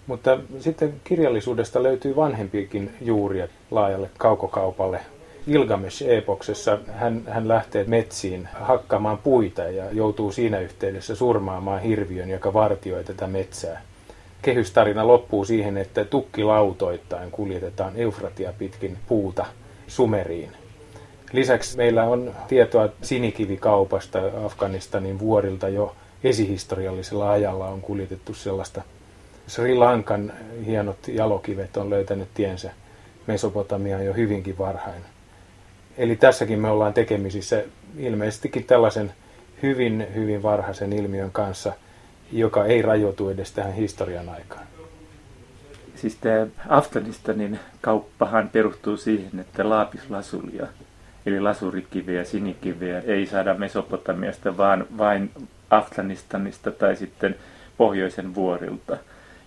Mutta 0.07 0.39
sitten 0.61 1.01
kirjallisuudesta 1.05 1.83
löytyy 1.83 2.17
vanhempiakin 2.17 2.95
juuria 3.01 3.49
laajalle 3.71 4.11
kaukokaupalle. 4.19 5.01
Ilgamesh-epoksessa 5.47 6.79
hän, 6.93 7.23
hän 7.29 7.49
lähtee 7.49 7.85
metsiin 7.85 8.49
hakkaamaan 8.61 9.19
puita 9.19 9.63
ja 9.63 9.85
joutuu 9.93 10.33
siinä 10.33 10.59
yhteydessä 10.61 11.15
surmaamaan 11.15 11.81
hirviön, 11.83 12.31
joka 12.31 12.53
vartioi 12.53 13.05
tätä 13.05 13.27
metsää. 13.27 13.83
Kehystarina 14.43 15.07
loppuu 15.07 15.45
siihen, 15.45 15.79
että 15.79 16.05
tukkilautoittain 16.05 17.31
kuljetetaan 17.31 17.93
Eufratia 17.97 18.53
pitkin 18.59 18.99
puuta 19.09 19.47
Sumeriin. 19.87 20.51
Lisäksi 21.33 21.77
meillä 21.77 22.05
on 22.05 22.35
tietoa 22.49 22.89
sinikivikaupasta 23.03 24.19
Afganistanin 24.45 25.19
vuorilta 25.19 25.69
jo 25.69 25.97
esihistoriallisella 26.25 27.31
ajalla 27.31 27.69
on 27.69 27.81
kuljetettu 27.81 28.35
sellaista. 28.35 28.83
Sri 29.47 29.75
Lankan 29.75 30.33
hienot 30.67 31.09
jalokivet 31.09 31.77
on 31.77 31.91
löytänyt 31.91 32.29
tiensä 32.35 32.71
Mesopotamiaan 33.27 34.05
jo 34.05 34.13
hyvinkin 34.13 34.59
varhain. 34.59 35.03
Eli 35.99 36.17
tässäkin 36.17 36.59
me 36.59 36.71
ollaan 36.71 36.95
tekemisissä 36.95 37.65
ilmeisestikin 37.99 38.65
tällaisen 38.65 39.13
hyvin, 39.63 40.07
hyvin 40.15 40.43
varhaisen 40.43 40.93
ilmiön 40.93 41.31
kanssa, 41.31 41.73
joka 42.33 42.65
ei 42.65 42.83
rajoitu 42.83 43.29
edes 43.29 43.53
tähän 43.53 43.73
historian 43.73 44.29
aikaan. 44.29 44.67
Siis 45.95 46.17
tämä 46.17 46.47
Afganistanin 46.69 47.59
kauppahan 47.81 48.49
perustuu 48.49 48.97
siihen, 48.97 49.41
että 49.41 49.69
laapislasulia, 49.69 50.67
eli 51.27 51.41
lasurikiveä, 51.41 52.25
sinikiveä, 52.25 53.03
ei 53.07 53.27
saada 53.27 53.55
Mesopotamiasta, 53.55 54.57
vaan 54.57 54.87
vain 54.99 55.31
Afganistanista 55.71 56.71
tai 56.71 56.97
sitten 56.97 57.37
pohjoisen 57.77 58.35
vuorilta. 58.35 58.97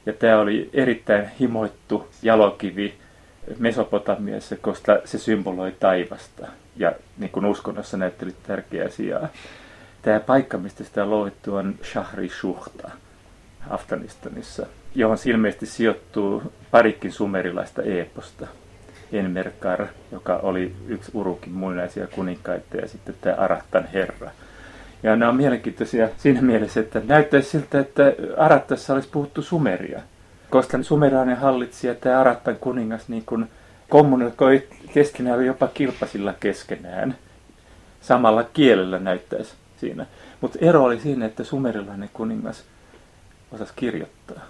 Ja 0.05 0.13
tämä 0.13 0.39
oli 0.39 0.69
erittäin 0.73 1.29
himoittu 1.39 2.07
jalokivi 2.21 2.93
Mesopotamiassa, 3.59 4.55
koska 4.55 4.99
se 5.05 5.17
symboloi 5.17 5.71
taivasta 5.79 6.47
ja 6.77 6.91
niin 7.17 7.31
kuin 7.31 7.45
uskonnossa 7.45 7.97
näytteli 7.97 8.35
tärkeää 8.47 8.89
sijaa. 8.89 9.27
Tämä 10.01 10.19
paikka, 10.19 10.57
mistä 10.57 10.83
sitä 10.83 11.03
on 11.03 11.11
louhittu, 11.11 11.55
on 11.55 11.75
Shahri 11.83 12.29
Shuhta 12.29 12.91
Afganistanissa, 13.69 14.65
johon 14.95 15.17
ilmeisesti 15.25 15.65
sijoittuu 15.65 16.53
parikin 16.71 17.11
sumerilaista 17.11 17.81
eeposta. 17.81 18.47
Enmerkar, 19.11 19.87
joka 20.11 20.37
oli 20.37 20.75
yksi 20.87 21.11
Urukin 21.13 21.53
muinaisia 21.53 22.07
kuninkaita, 22.07 22.77
ja 22.77 22.87
sitten 22.87 23.15
tämä 23.21 23.35
Arattan 23.35 23.87
herra. 23.93 24.31
Ja 25.03 25.15
nämä 25.15 25.29
on 25.29 25.37
mielenkiintoisia 25.37 26.09
siinä 26.17 26.41
mielessä, 26.41 26.79
että 26.79 27.01
näyttäisi 27.05 27.49
siltä, 27.49 27.79
että 27.79 28.03
Arattassa 28.37 28.93
olisi 28.93 29.09
puhuttu 29.11 29.41
sumeria. 29.41 30.01
Koska 30.49 30.83
sumerainen 30.83 31.37
hallitsija, 31.37 31.95
tämä 31.95 32.19
Arattan 32.19 32.55
kuningas, 32.55 33.09
niin 33.09 33.23
kuin 33.25 33.49
kommunikoi 33.89 34.67
keskenään 34.93 35.45
jopa 35.45 35.67
kilpasilla 35.67 36.33
keskenään. 36.39 37.15
Samalla 38.01 38.43
kielellä 38.43 38.99
näyttäisi 38.99 39.53
siinä. 39.79 40.05
Mutta 40.41 40.59
ero 40.61 40.83
oli 40.83 40.99
siinä, 40.99 41.25
että 41.25 41.43
sumerilainen 41.43 42.09
kuningas 42.13 42.63
osasi 43.51 43.73
kirjoittaa. 43.75 44.41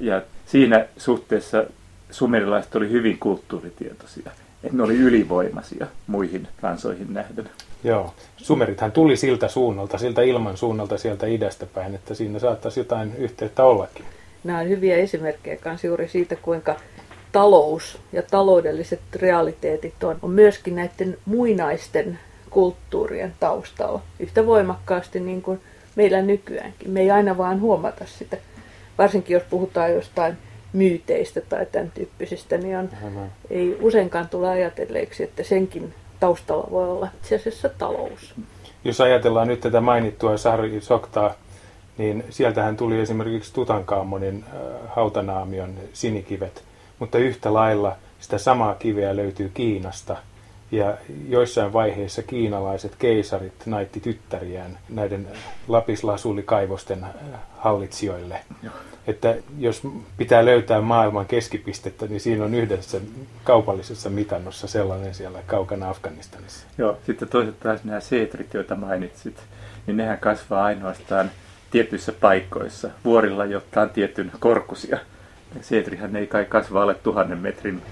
Ja 0.00 0.22
siinä 0.46 0.86
suhteessa 0.96 1.64
sumerilaiset 2.10 2.74
oli 2.74 2.90
hyvin 2.90 3.18
kulttuuritietoisia. 3.18 4.30
Että 4.64 4.76
ne 4.76 4.82
oli 4.82 4.96
ylivoimaisia 4.96 5.86
muihin 6.06 6.48
kansoihin 6.60 7.14
nähden. 7.14 7.50
Joo, 7.84 8.14
sumerithan 8.36 8.92
tuli 8.92 9.16
siltä 9.16 9.48
suunnalta, 9.48 9.98
siltä 9.98 10.22
ilman 10.22 10.56
suunnalta 10.56 10.98
sieltä 10.98 11.26
idästä 11.26 11.66
päin, 11.66 11.94
että 11.94 12.14
siinä 12.14 12.38
saattaisi 12.38 12.80
jotain 12.80 13.16
yhteyttä 13.16 13.64
ollakin. 13.64 14.04
Nämä 14.44 14.58
on 14.58 14.68
hyviä 14.68 14.96
esimerkkejä 14.96 15.58
myös 15.64 15.84
juuri 15.84 16.08
siitä, 16.08 16.36
kuinka 16.36 16.76
talous 17.32 17.98
ja 18.12 18.22
taloudelliset 18.22 19.00
realiteetit 19.14 20.04
on, 20.04 20.16
on 20.22 20.30
myöskin 20.30 20.74
näiden 20.74 21.18
muinaisten 21.24 22.18
kulttuurien 22.50 23.34
taustalla 23.40 24.02
yhtä 24.18 24.46
voimakkaasti 24.46 25.20
niin 25.20 25.42
kuin 25.42 25.60
meillä 25.96 26.22
nykyäänkin. 26.22 26.90
Me 26.90 27.00
ei 27.00 27.10
aina 27.10 27.38
vaan 27.38 27.60
huomata 27.60 28.04
sitä. 28.06 28.36
Varsinkin 28.98 29.34
jos 29.34 29.42
puhutaan 29.50 29.92
jostain 29.92 30.36
myyteistä 30.72 31.40
tai 31.40 31.66
tämän 31.66 31.90
tyyppisistä, 31.90 32.58
niin 32.58 32.76
on, 32.76 32.90
ei 33.50 33.78
useinkaan 33.80 34.28
tule 34.28 34.48
ajatelleeksi, 34.48 35.22
että 35.22 35.42
senkin 35.42 35.94
taustalla 36.20 36.68
voi 36.70 36.90
olla 36.90 37.08
itse 37.16 37.34
asiassa 37.34 37.68
talous. 37.68 38.34
Jos 38.84 39.00
ajatellaan 39.00 39.48
nyt 39.48 39.60
tätä 39.60 39.80
mainittua 39.80 40.36
Sahri 40.36 40.80
Soktaa, 40.80 41.34
niin 41.98 42.24
sieltähän 42.30 42.76
tuli 42.76 43.00
esimerkiksi 43.00 43.54
Tutankhamonin 43.54 44.44
hautanaamion 44.88 45.74
sinikivet, 45.92 46.64
mutta 46.98 47.18
yhtä 47.18 47.54
lailla 47.54 47.96
sitä 48.20 48.38
samaa 48.38 48.74
kiveä 48.74 49.16
löytyy 49.16 49.50
Kiinasta– 49.54 50.16
ja 50.72 50.98
joissain 51.28 51.72
vaiheissa 51.72 52.22
kiinalaiset 52.22 52.96
keisarit 52.98 53.66
naitti 53.66 54.00
tyttäriään 54.00 54.78
näiden 54.88 55.28
lapislasulikaivosten 55.68 57.06
hallitsijoille. 57.58 58.40
Joo. 58.62 58.74
Että 59.06 59.36
jos 59.58 59.82
pitää 60.16 60.44
löytää 60.44 60.80
maailman 60.80 61.26
keskipistettä, 61.26 62.06
niin 62.06 62.20
siinä 62.20 62.44
on 62.44 62.54
yhdessä 62.54 63.00
kaupallisessa 63.44 64.10
mitannossa 64.10 64.66
sellainen 64.66 65.14
siellä 65.14 65.38
kaukana 65.46 65.90
Afganistanissa. 65.90 66.66
Joo, 66.78 66.98
sitten 67.06 67.28
toiset 67.28 67.60
taas 67.60 67.84
nämä 67.84 68.00
seetrit, 68.00 68.54
joita 68.54 68.76
mainitsit, 68.76 69.36
niin 69.86 69.96
nehän 69.96 70.18
kasvaa 70.18 70.64
ainoastaan 70.64 71.30
tietyissä 71.70 72.12
paikoissa, 72.12 72.90
vuorilla, 73.04 73.44
jotka 73.44 73.82
on 73.82 73.90
tietyn 73.90 74.32
korkuisia. 74.40 74.98
Seetrihän 75.60 76.16
ei 76.16 76.26
kai 76.26 76.44
kasva 76.44 76.82
alle 76.82 76.94
tuhannen 76.94 77.38
metrin. 77.38 77.82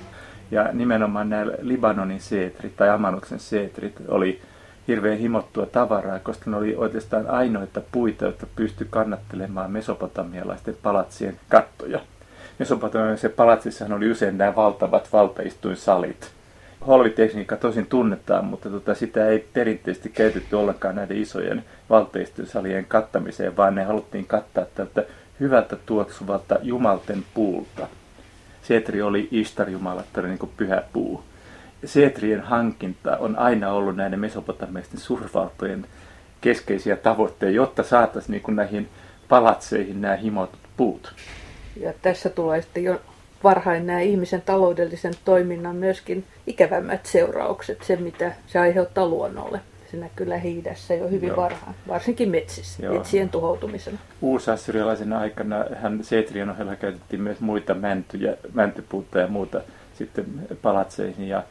Ja 0.51 0.69
nimenomaan 0.73 1.31
nämä 1.31 1.53
Libanonin 1.61 2.21
seetrit 2.21 2.77
tai 2.77 2.91
Amanuksen 2.91 3.39
seetrit 3.41 3.95
oli 4.09 4.43
hirveän 4.89 5.19
himottua 5.19 5.67
tavaraa, 5.67 6.19
koska 6.19 6.51
ne 6.51 6.57
oli 6.57 6.77
oikeastaan 6.77 7.31
ainoita 7.31 7.81
puita, 7.93 8.25
jotka 8.25 8.47
pysty 8.57 8.87
kannattelemaan 8.91 9.71
mesopotamialaisten 9.71 10.77
palatsien 10.83 11.41
kattoja. 11.49 12.01
Mesopotamialaisen 12.59 13.31
palatsissahan 13.31 13.97
oli 13.97 14.11
usein 14.11 14.39
nämä 14.39 14.57
valtavat 14.57 15.13
valtaistuinsalit. 15.13 16.31
Holvitekniikka 16.87 17.57
tosin 17.57 17.87
tunnetaan, 17.87 18.45
mutta 18.45 18.71
tota, 18.71 18.95
sitä 18.95 19.29
ei 19.29 19.49
perinteisesti 19.53 20.09
käytetty 20.09 20.57
ollenkaan 20.57 20.97
näiden 20.97 21.17
isojen 21.17 21.65
valtaistuinsalien 21.91 22.85
kattamiseen, 22.85 23.57
vaan 23.57 23.75
ne 23.75 23.85
haluttiin 23.85 24.27
kattaa 24.27 24.65
tältä 24.75 25.05
hyvältä 25.41 25.77
tuoksuvalta 25.87 26.59
jumalten 26.63 27.25
puulta. 27.35 27.87
Seetri 28.69 29.03
oli 29.03 29.29
Ishtar-jumalattari, 29.31 30.29
niin 30.29 30.39
kuin 30.39 30.53
pyhä 30.57 30.83
puu. 30.93 31.23
Seetrien 31.85 32.41
hankinta 32.41 33.17
on 33.17 33.39
aina 33.39 33.73
ollut 33.73 33.97
näiden 33.97 34.21
mesopotamialaisten 34.21 35.01
suurvaltojen 35.01 35.87
keskeisiä 36.41 36.97
tavoitteita, 36.97 37.57
jotta 37.57 37.83
saataisiin 37.83 38.43
niin 38.47 38.57
näihin 38.57 38.89
palatseihin 39.29 40.01
nämä 40.01 40.17
himotut 40.17 40.61
puut. 40.77 41.15
Ja 41.81 41.93
tässä 42.03 42.29
tulee 42.29 42.63
sitten 42.63 42.85
jo 42.85 43.01
varhain 43.45 43.87
nämä 43.87 44.01
ihmisen 44.01 44.43
taloudellisen 44.43 45.15
toiminnan 45.25 45.77
myöskin 45.77 46.25
ikävämmät 46.47 47.07
seuraukset, 47.07 47.83
se 47.83 47.97
mitä 47.97 48.33
se 48.47 48.59
aiheuttaa 48.59 49.07
luonnolle. 49.07 49.61
Se 49.91 49.97
näkyy 49.97 50.29
lähi 50.29 50.65
jo 50.99 51.09
hyvin 51.09 51.29
Joo. 51.29 51.37
varhain, 51.37 51.77
varsinkin 51.89 52.31
metsissä, 52.31 52.83
Joo. 52.83 52.95
metsien 52.95 53.29
tuhoutumisena. 53.29 53.99
Uusassyrialaisen 54.21 55.13
aikana 55.13 55.65
hän 55.75 56.05
Seetrien 56.05 56.51
ohella 56.51 56.77
käytettiin 56.77 57.23
myös 57.23 57.41
muita 57.41 57.75
mäntyjä, 57.75 58.37
mäntypuutta 58.53 59.19
ja 59.19 59.29
muuta 59.29 59.61
sitten 59.95 60.27
palatseihin. 60.63 61.29
Ja 61.29 61.43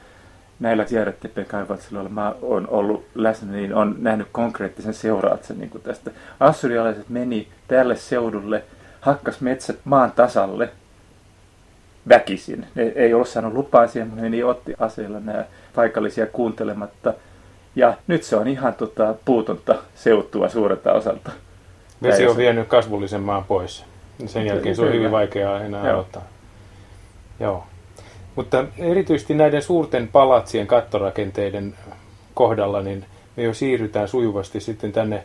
näillä 0.59 0.85
tiedätte 0.85 1.43
kaivauksilla 1.43 2.09
mä 2.09 2.35
on 2.41 2.67
ollut 2.69 3.05
läsnä, 3.15 3.51
niin 3.51 3.73
on 3.73 3.95
nähnyt 3.99 4.27
konkreettisen 4.31 4.93
seurauksen 4.93 5.59
niin 5.59 5.81
tästä. 5.83 6.11
Assyrialaiset 6.39 7.09
meni 7.09 7.47
tälle 7.67 7.95
seudulle, 7.95 8.63
hakkas 9.01 9.41
metsät 9.41 9.79
maan 9.85 10.11
tasalle 10.11 10.69
väkisin. 12.09 12.65
Ne 12.75 12.83
ei 12.83 13.13
ollut 13.13 13.27
saanut 13.27 13.53
lupaa 13.53 13.87
siihen, 13.87 14.09
mutta 14.09 14.29
ne 14.29 14.45
otti 14.45 14.73
aseilla 14.79 15.19
nämä 15.19 15.45
paikallisia 15.75 16.27
kuuntelematta. 16.27 17.13
Ja 17.77 17.93
nyt 18.07 18.23
se 18.23 18.35
on 18.35 18.47
ihan 18.47 18.73
tota, 18.73 19.15
puutonta 19.25 19.75
seutua 19.95 20.49
suurelta 20.49 20.93
osalta. 20.93 21.31
Vesi 22.03 22.27
on 22.27 22.37
vienyt 22.37 22.67
kasvullisen 22.67 23.21
maan 23.21 23.43
pois. 23.43 23.85
Sen 24.25 24.45
jälkeen 24.45 24.75
se 24.75 24.81
on 24.81 24.93
hyvin 24.93 25.11
vaikeaa 25.11 25.61
enää 25.61 25.85
Joo. 25.85 25.93
aloittaa. 25.93 26.23
Joo. 27.39 27.63
Mutta 28.35 28.65
erityisesti 28.77 29.33
näiden 29.33 29.61
suurten 29.61 30.07
palatsien 30.07 30.67
kattorakenteiden 30.67 31.75
kohdalla, 32.33 32.81
niin 32.81 33.05
me 33.35 33.43
jo 33.43 33.53
siirrytään 33.53 34.07
sujuvasti 34.07 34.59
sitten 34.59 34.91
tänne 34.91 35.23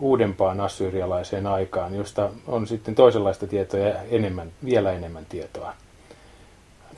uudempaan 0.00 0.60
assyrialaiseen 0.60 1.46
aikaan, 1.46 1.94
josta 1.94 2.30
on 2.46 2.66
sitten 2.66 2.94
toisenlaista 2.94 3.46
tietoa 3.46 3.80
ja 3.80 3.94
enemmän, 4.10 4.52
vielä 4.64 4.92
enemmän 4.92 5.26
tietoa. 5.28 5.74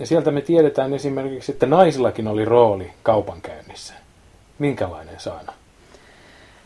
Ja 0.01 0.07
sieltä 0.07 0.31
me 0.31 0.41
tiedetään 0.41 0.95
esimerkiksi, 0.95 1.53
että 1.53 1.67
naisillakin 1.67 2.29
oli 2.29 2.45
rooli 2.45 2.93
kaupankäynnissä. 3.03 4.04
Minkälainen 4.59 5.21
saana? 5.21 5.53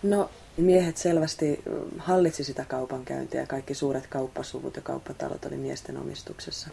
No 0.03 0.31
miehet 0.57 0.97
selvästi 0.97 1.63
hallitsi 1.99 2.45
sitä 2.45 2.65
kaupankäyntiä. 2.65 3.47
Kaikki 3.47 3.75
suuret 3.75 4.07
kauppasuvut 4.07 4.77
ja 4.77 4.83
kauppatalot 4.83 5.45
oli 5.45 5.57
miesten 5.57 5.97
omistuksessa. 5.97 6.69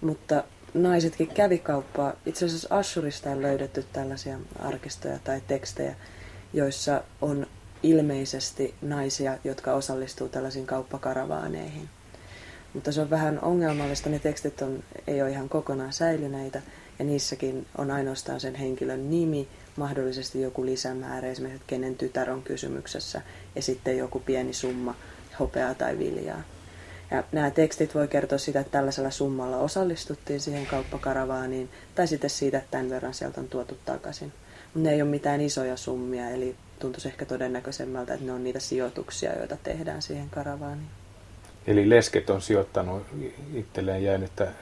Mutta 0.00 0.44
naisetkin 0.74 1.28
kävi 1.28 1.58
kauppaa. 1.58 2.12
Itse 2.26 2.44
asiassa 2.46 2.76
Ashurista 2.76 3.30
on 3.30 3.42
löydetty 3.42 3.84
tällaisia 3.92 4.38
arkistoja 4.58 5.18
tai 5.24 5.40
tekstejä, 5.46 5.94
joissa 6.52 7.02
on 7.20 7.46
ilmeisesti 7.82 8.74
naisia, 8.82 9.38
jotka 9.44 9.72
osallistuu 9.72 10.28
tällaisiin 10.28 10.66
kauppkaravaaneihin. 10.66 11.88
Mutta 12.74 12.92
se 12.92 13.00
on 13.00 13.10
vähän 13.10 13.40
ongelmallista, 13.40 14.10
ne 14.10 14.18
tekstit 14.18 14.62
on, 14.62 14.82
ei 15.06 15.22
ole 15.22 15.30
ihan 15.30 15.48
kokonaan 15.48 15.92
säilyneitä, 15.92 16.62
ja 16.98 17.04
niissäkin 17.04 17.66
on 17.78 17.90
ainoastaan 17.90 18.40
sen 18.40 18.54
henkilön 18.54 19.10
nimi, 19.10 19.48
mahdollisesti 19.76 20.40
joku 20.40 20.66
lisämäärä, 20.66 21.28
esimerkiksi 21.28 21.64
kenen 21.66 21.94
tytär 21.94 22.30
on 22.30 22.42
kysymyksessä, 22.42 23.22
ja 23.54 23.62
sitten 23.62 23.98
joku 23.98 24.20
pieni 24.20 24.52
summa 24.52 24.94
hopeaa 25.40 25.74
tai 25.74 25.98
viljaa. 25.98 26.42
Ja 27.10 27.24
nämä 27.32 27.50
tekstit 27.50 27.94
voi 27.94 28.08
kertoa 28.08 28.38
sitä, 28.38 28.60
että 28.60 28.72
tällaisella 28.72 29.10
summalla 29.10 29.56
osallistuttiin 29.56 30.40
siihen 30.40 30.66
kauppakaravaaniin, 30.66 31.68
tai 31.94 32.06
sitten 32.06 32.30
siitä, 32.30 32.58
että 32.58 32.70
tämän 32.70 32.90
verran 32.90 33.14
sieltä 33.14 33.40
on 33.40 33.48
tuotu 33.48 33.78
takaisin. 33.84 34.32
Mutta 34.64 34.88
ne 34.88 34.92
ei 34.92 35.02
ole 35.02 35.10
mitään 35.10 35.40
isoja 35.40 35.76
summia, 35.76 36.30
eli 36.30 36.56
tuntuisi 36.78 37.08
ehkä 37.08 37.24
todennäköisemmältä, 37.24 38.14
että 38.14 38.26
ne 38.26 38.32
on 38.32 38.44
niitä 38.44 38.60
sijoituksia, 38.60 39.38
joita 39.38 39.56
tehdään 39.62 40.02
siihen 40.02 40.30
karavaaniin. 40.30 40.88
Eli 41.66 41.90
lesket 41.90 42.30
on 42.30 42.42
sijoittanut 42.42 43.02
itselleen 43.54 44.04
jäänyttä 44.04 44.52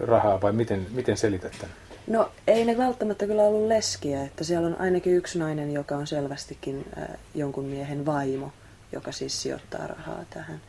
rahaa, 0.00 0.40
vai 0.40 0.52
miten, 0.52 0.86
miten 0.90 1.16
selität 1.16 1.52
tämän? 1.60 1.81
No 2.06 2.30
ei 2.46 2.64
ne 2.64 2.78
välttämättä 2.78 3.26
kyllä 3.26 3.42
ollut 3.42 3.68
leskiä, 3.68 4.24
että 4.24 4.44
siellä 4.44 4.66
on 4.66 4.80
ainakin 4.80 5.16
yksi 5.16 5.38
nainen, 5.38 5.72
joka 5.72 5.96
on 5.96 6.06
selvästikin 6.06 6.84
äh, 6.98 7.08
jonkun 7.34 7.64
miehen 7.64 8.06
vaimo, 8.06 8.52
joka 8.92 9.12
siis 9.12 9.42
sijoittaa 9.42 9.86
rahaa 9.86 10.24
tähän 10.30 10.60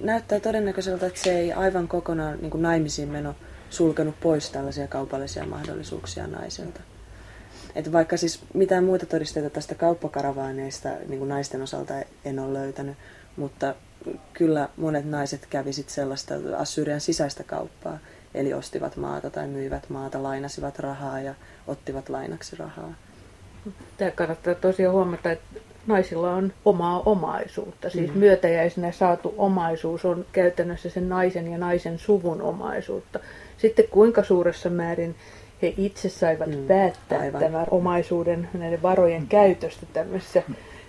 näyttää 0.00 0.40
todennäköiseltä, 0.40 1.06
että 1.06 1.20
se 1.20 1.38
ei 1.38 1.52
aivan 1.52 1.88
kokonaan 1.88 2.38
niin 2.40 2.62
naimisiin 2.62 3.08
meno 3.08 3.34
sulkenut 3.70 4.20
pois 4.20 4.50
tällaisia 4.50 4.88
kaupallisia 4.88 5.46
mahdollisuuksia 5.46 6.26
naisilta. 6.26 6.80
Että 7.74 7.92
vaikka 7.92 8.16
siis 8.16 8.40
mitään 8.54 8.84
muita 8.84 9.06
todisteita 9.06 9.50
tästä 9.50 9.74
kauppakaravaneista 9.74 10.88
niin 11.08 11.28
naisten 11.28 11.62
osalta 11.62 11.94
en 12.24 12.38
ole 12.38 12.52
löytänyt, 12.52 12.96
mutta 13.36 13.74
kyllä 14.32 14.68
monet 14.76 15.04
naiset 15.04 15.46
kävi 15.50 15.72
sellaista 15.72 16.34
Assyrian 16.56 17.00
sisäistä 17.00 17.44
kauppaa, 17.44 17.98
eli 18.34 18.54
ostivat 18.54 18.96
maata 18.96 19.30
tai 19.30 19.46
myivät 19.46 19.90
maata, 19.90 20.22
lainasivat 20.22 20.78
rahaa 20.78 21.20
ja 21.20 21.34
ottivat 21.66 22.08
lainaksi 22.08 22.56
rahaa. 22.56 22.94
Tämä 23.96 24.10
kannattaa 24.10 24.54
tosiaan 24.54 24.94
huomata, 24.94 25.30
että 25.30 25.60
naisilla 25.86 26.30
on 26.30 26.52
omaa 26.64 27.02
omaisuutta. 27.06 27.90
Siis 27.90 28.14
mm. 28.14 28.18
myötäjäisenä 28.18 28.92
saatu 28.92 29.34
omaisuus 29.38 30.04
on 30.04 30.26
käytännössä 30.32 30.90
sen 30.90 31.08
naisen 31.08 31.52
ja 31.52 31.58
naisen 31.58 31.98
suvun 31.98 32.42
omaisuutta. 32.42 33.18
Sitten 33.58 33.88
kuinka 33.88 34.22
suuressa 34.22 34.70
määrin 34.70 35.14
he 35.62 35.74
itse 35.76 36.08
saivat 36.08 36.48
mm. 36.48 36.66
päättää 36.66 37.20
Aivan. 37.20 37.40
tämän 37.40 37.66
omaisuuden, 37.70 38.48
näiden 38.54 38.82
varojen 38.82 39.22
mm. 39.22 39.28
käytöstä 39.28 39.86
tämmöisessä 39.92 40.42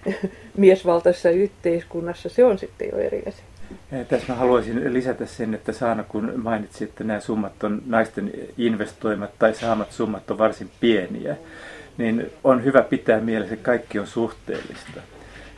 miesvaltaisessa 0.57 1.29
yhteiskunnassa, 1.29 2.29
se 2.29 2.45
on 2.45 2.59
sitten 2.59 2.89
jo 2.91 2.97
eri 2.97 3.23
asia. 3.27 3.45
Tässä 4.07 4.33
mä 4.33 4.39
haluaisin 4.39 4.93
lisätä 4.93 5.25
sen, 5.25 5.53
että 5.53 5.71
Saana, 5.71 6.03
kun 6.03 6.33
mainitsit, 6.35 6.89
että 6.89 7.03
nämä 7.03 7.19
summat 7.19 7.63
on 7.63 7.81
naisten 7.85 8.31
investoimat 8.57 9.39
tai 9.39 9.53
saamat 9.53 9.91
summat 9.91 10.31
on 10.31 10.37
varsin 10.37 10.71
pieniä. 10.79 11.35
Niin 11.97 12.31
on 12.43 12.63
hyvä 12.63 12.81
pitää 12.81 13.19
mielessä, 13.19 13.53
että 13.53 13.65
kaikki 13.65 13.99
on 13.99 14.07
suhteellista. 14.07 15.01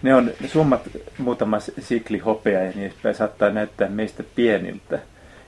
Ne 0.01 0.15
on 0.15 0.31
ne 0.41 0.47
summat, 0.47 0.81
muutama 1.17 1.59
sikli 1.59 2.17
hopea 2.17 2.63
ja 2.63 2.71
niin 2.71 2.85
edespäin 2.85 3.15
saattaa 3.15 3.49
näyttää 3.49 3.89
meistä 3.89 4.23
pieniltä. 4.35 4.99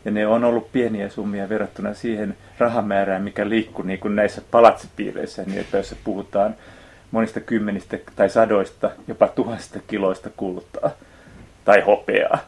Ja 0.06 0.12
ne 0.12 0.28
on 0.28 0.44
ollut 0.44 0.72
pieniä 0.72 1.10
summia 1.10 1.50
verrattuna 1.50 1.94
siihen 1.94 2.38
rahamäärään, 2.58 3.24
mikä 3.24 3.50
liikkuu 3.50 3.86
niin 3.86 4.00
kuin 4.00 4.16
näissä 4.16 4.42
palatsipiireissä, 4.52 5.44
niin 5.44 5.60
että 5.60 5.78
jos 5.78 5.96
puhutaan 6.04 6.56
monista 7.12 7.40
kymmenistä 7.40 7.98
tai 8.16 8.30
sadoista, 8.30 8.92
jopa 9.08 9.28
tuhansista 9.28 9.80
kiloista 9.88 10.30
kultaa 10.38 10.92
tai 11.66 11.82
hopeaa. 11.82 12.40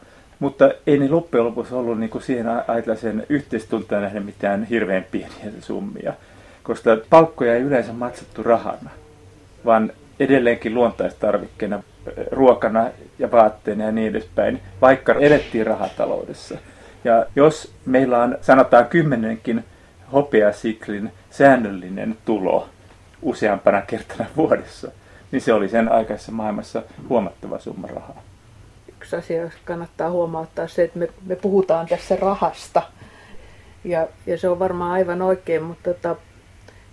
Mutta 0.42 0.70
ei 0.86 0.98
ne 0.98 1.08
loppujen 1.08 1.46
lopuksi 1.46 1.74
ollut 1.74 1.98
niin 2.00 2.10
kuin 2.10 2.22
siihen 2.22 2.46
ajatellen 2.48 3.26
yhteistuntaan 3.28 4.02
nähden 4.02 4.24
mitään 4.24 4.64
hirveän 4.64 5.04
pieniä 5.10 5.52
summia 5.60 6.12
koska 6.62 6.90
palkkoja 7.10 7.54
ei 7.54 7.62
yleensä 7.62 7.92
maksattu 7.92 8.42
rahana, 8.42 8.90
vaan 9.64 9.92
edelleenkin 10.20 10.74
luontaistarvikkeena, 10.74 11.82
ruokana 12.30 12.90
ja 13.18 13.30
vaatteena 13.30 13.84
ja 13.84 13.92
niin 13.92 14.08
edespäin, 14.08 14.60
vaikka 14.80 15.12
elettiin 15.12 15.66
rahataloudessa. 15.66 16.58
Ja 17.04 17.26
jos 17.36 17.74
meillä 17.86 18.22
on, 18.22 18.38
sanotaan 18.40 18.86
kymmenenkin 18.86 19.64
hopeasiklin 20.12 21.12
säännöllinen 21.30 22.16
tulo 22.24 22.68
useampana 23.22 23.82
kertana 23.82 24.28
vuodessa, 24.36 24.90
niin 25.32 25.42
se 25.42 25.52
oli 25.52 25.68
sen 25.68 25.92
aikaisessa 25.92 26.32
maailmassa 26.32 26.82
huomattava 27.08 27.58
summa 27.58 27.86
rahaa. 27.86 28.22
Yksi 29.16 29.32
asia, 29.32 29.42
jos 29.42 29.52
kannattaa 29.64 30.10
huomauttaa 30.10 30.68
se, 30.68 30.82
että 30.82 30.98
me, 30.98 31.08
me 31.26 31.36
puhutaan 31.36 31.86
tässä 31.86 32.16
rahasta. 32.16 32.82
Ja, 33.84 34.08
ja 34.26 34.38
se 34.38 34.48
on 34.48 34.58
varmaan 34.58 34.92
aivan 34.92 35.22
oikein, 35.22 35.62
mutta 35.62 35.94
tota, 35.94 36.16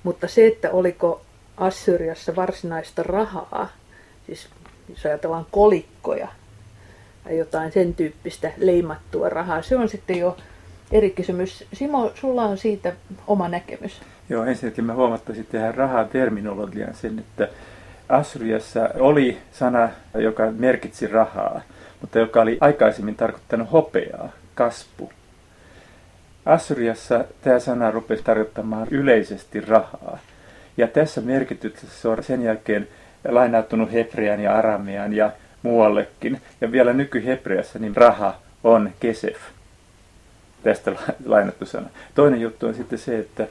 mutta 0.04 0.28
se, 0.28 0.48
että 0.48 0.72
oliko 0.72 1.22
Assyriassa 1.58 2.36
varsinaista 2.36 3.04
rahaa, 3.04 3.70
siis 4.26 4.50
jos 4.90 5.06
ajatellaan 5.06 5.46
kolikkoja, 5.52 6.28
ja 7.26 7.36
jotain 7.36 7.72
sen 7.72 7.94
tyyppistä 7.94 8.52
leimattua 8.58 9.30
rahaa. 9.30 9.62
Se 9.62 9.78
on 9.78 9.90
sitten 9.90 10.20
jo 10.20 10.38
eri 10.92 11.10
kysymys. 11.10 11.64
Simo, 11.74 12.12
sulla 12.16 12.44
on 12.44 12.58
siitä 12.58 12.94
oma 13.28 13.48
näkemys. 13.48 14.02
Joo, 14.30 14.46
ensinnäkin 14.46 14.86
mä 14.86 14.94
huomattaisin 14.94 15.46
tähän 15.46 15.76
rahaterminologian 15.76 16.96
sen, 16.96 17.20
että 17.20 17.48
Assyriassa 18.10 18.90
oli 19.00 19.38
sana, 19.52 19.90
joka 20.14 20.52
merkitsi 20.52 21.08
rahaa, 21.08 21.62
mutta 22.02 22.20
joka 22.20 22.42
oli 22.42 22.58
aikaisemmin 22.62 23.16
tarkoittanut 23.16 23.72
hopeaa, 23.72 24.30
kaspu. 24.56 25.12
Assyriassa 26.46 27.26
tämä 27.42 27.60
sana 27.60 27.92
rupesi 27.92 28.24
tarkoittamaan 28.24 28.88
yleisesti 28.92 29.62
rahaa. 29.62 30.20
Ja 30.78 30.88
tässä 30.88 31.22
merkityksessä 31.22 32.10
on 32.10 32.24
sen 32.24 32.44
jälkeen 32.44 32.88
lainautunut 33.28 33.92
hebrean 33.92 34.40
ja 34.40 34.56
aramean 34.56 35.14
ja 35.14 35.32
muuallekin. 35.64 36.42
Ja 36.62 36.72
vielä 36.72 36.94
nykyhebreassa 36.94 37.80
niin 37.80 37.96
raha 37.96 38.36
on 38.64 38.92
kesef. 39.00 39.38
Tästä 40.64 40.92
lainattu 41.26 41.66
sana. 41.66 41.90
Toinen 42.16 42.42
juttu 42.42 42.68
on 42.68 42.74
sitten 42.74 43.00
se, 43.00 43.20
että 43.20 43.48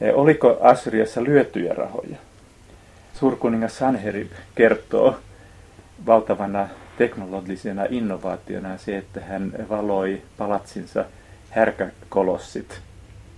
e, 0.00 0.12
oliko 0.12 0.58
Assyriassa 0.60 1.24
lyötyjä 1.24 1.74
rahoja. 1.74 2.16
Suurkuningas 3.14 3.78
Sanherib 3.78 4.30
kertoo 4.54 5.16
valtavana 6.06 6.68
teknologisena 6.98 7.86
innovaationa 7.90 8.76
se, 8.76 8.96
että 8.96 9.20
hän 9.20 9.52
valoi 9.68 10.22
palatsinsa 10.38 11.04
härkäkolossit, 11.50 12.80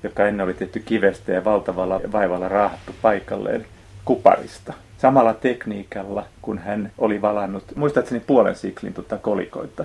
joka 0.02 0.26
ennen 0.26 0.44
oli 0.44 0.54
tehty 0.54 0.80
kivestä 0.80 1.32
ja 1.32 1.44
valtavalla 1.44 2.00
vaivalla 2.12 2.48
raahattu 2.48 2.94
paikalleen 3.02 3.66
kuparista. 4.04 4.72
Samalla 4.98 5.34
tekniikalla, 5.34 6.26
kun 6.42 6.58
hän 6.58 6.92
oli 6.98 7.22
valannut, 7.22 7.64
muistaakseni 7.76 8.20
puolen 8.20 8.54
siklin 8.54 8.94
tuota 8.94 9.18
kolikoita. 9.18 9.84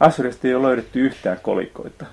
Assyriasta 0.00 0.48
ei 0.48 0.54
ole 0.54 0.66
löydetty 0.66 1.00
yhtään 1.00 1.38
kolikoita. 1.42 2.06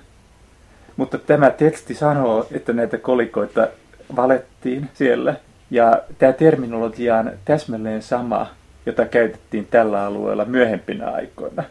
Mutta 0.96 1.18
tämä 1.18 1.50
teksti 1.50 1.94
sanoo, 1.94 2.46
että 2.52 2.72
näitä 2.72 2.98
kolikoita 2.98 3.68
valettiin 4.16 4.90
siellä. 4.94 5.34
Ja 5.70 6.02
tämä 6.18 6.32
terminologia 6.32 7.16
on 7.16 7.32
täsmälleen 7.44 8.02
sama, 8.02 8.46
jota 8.86 9.06
käytettiin 9.06 9.66
tällä 9.66 10.04
alueella 10.04 10.44
myöhempinä 10.44 11.10
aikoina, 11.10 11.64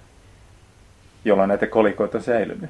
jolloin 1.26 1.48
näitä 1.48 1.68
kolikoita 1.68 2.18
on 2.18 2.24
säilynyt. 2.24 2.70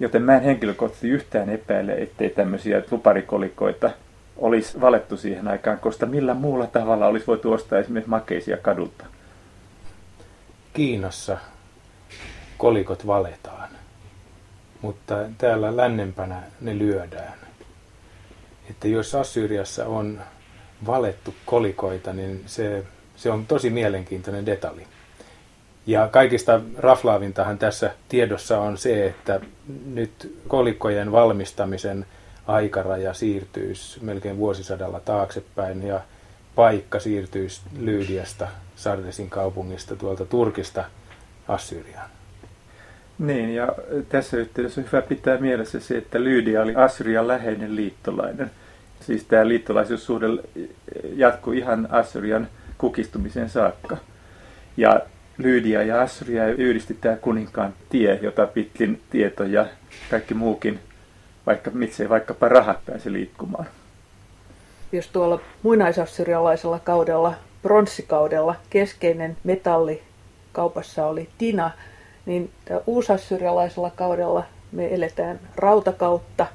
Joten 0.00 0.22
mä 0.22 0.36
en 0.36 0.42
henkilökohtaisesti 0.42 1.08
yhtään 1.08 1.50
epäile, 1.50 1.92
ettei 1.92 2.30
tämmöisiä 2.30 2.82
luparikolikoita 2.90 3.90
olisi 4.36 4.80
valettu 4.80 5.16
siihen 5.16 5.48
aikaan, 5.48 5.78
koska 5.78 6.06
millä 6.06 6.34
muulla 6.34 6.66
tavalla 6.66 7.06
olisi 7.06 7.26
voitu 7.26 7.52
ostaa 7.52 7.78
esimerkiksi 7.78 8.10
makeisia 8.10 8.56
kadulta. 8.56 9.04
Kiinassa 10.72 11.38
kolikot 12.58 13.06
valetaan, 13.06 13.68
mutta 14.82 15.18
täällä 15.38 15.76
lännempänä 15.76 16.42
ne 16.60 16.78
lyödään. 16.78 17.34
Että 18.70 18.88
jos 18.88 19.14
Assyriassa 19.14 19.86
on 19.86 20.20
valettu 20.86 21.34
kolikoita, 21.46 22.12
niin 22.12 22.42
se, 22.46 22.84
se 23.16 23.30
on 23.30 23.46
tosi 23.46 23.70
mielenkiintoinen 23.70 24.46
detalji. 24.46 24.86
Ja 25.86 26.08
kaikista 26.08 26.60
raflaavintahan 26.78 27.58
tässä 27.58 27.90
tiedossa 28.08 28.60
on 28.60 28.78
se, 28.78 29.06
että 29.06 29.40
nyt 29.86 30.38
kolikkojen 30.48 31.12
valmistamisen 31.12 32.06
aikaraja 32.46 33.14
siirtyisi 33.14 34.04
melkein 34.04 34.36
vuosisadalla 34.36 35.00
taaksepäin 35.00 35.86
ja 35.86 36.00
paikka 36.54 37.00
siirtyisi 37.00 37.60
Lyydiasta, 37.78 38.48
Sardesin 38.76 39.30
kaupungista, 39.30 39.96
tuolta 39.96 40.24
Turkista 40.24 40.84
Assyriaan. 41.48 42.10
Niin, 43.18 43.54
ja 43.54 43.68
tässä 44.08 44.36
yhteydessä 44.36 44.80
on 44.80 44.86
hyvä 44.92 45.02
pitää 45.02 45.36
mielessä 45.36 45.80
se, 45.80 45.98
että 45.98 46.24
Lyydia 46.24 46.62
oli 46.62 46.74
Assyrian 46.74 47.28
läheinen 47.28 47.76
liittolainen. 47.76 48.50
Siis 49.00 49.24
tämä 49.24 49.48
liittolaisuussuhde 49.48 50.26
jatkui 51.16 51.58
ihan 51.58 51.88
Assyrian 51.90 52.48
kukistumisen 52.78 53.48
saakka. 53.48 53.96
Ja 54.76 55.00
Lyydia 55.38 55.82
ja 55.82 56.02
Assyria 56.02 56.46
yhdisti 56.46 56.94
tämä 56.94 57.16
kuninkaan 57.16 57.74
tie, 57.88 58.18
jota 58.22 58.46
pitkin 58.46 59.02
tieto 59.10 59.44
ja 59.44 59.66
kaikki 60.10 60.34
muukin, 60.34 60.80
vaikka 61.46 61.70
miksei 61.70 62.08
vaikkapa 62.08 62.48
rahat 62.48 62.84
pääsi 62.86 63.12
liikkumaan. 63.12 63.66
Jos 64.92 65.08
tuolla 65.08 65.40
muinaisassyrialaisella 65.62 66.78
kaudella, 66.78 67.34
pronssikaudella, 67.62 68.54
keskeinen 68.70 69.36
metalli 69.44 70.02
kaupassa 70.52 71.06
oli 71.06 71.28
tina, 71.38 71.70
niin 72.26 72.50
uusassyrialaisella 72.86 73.90
kaudella 73.90 74.44
me 74.72 74.94
eletään 74.94 75.40
rautakautta 75.56 76.46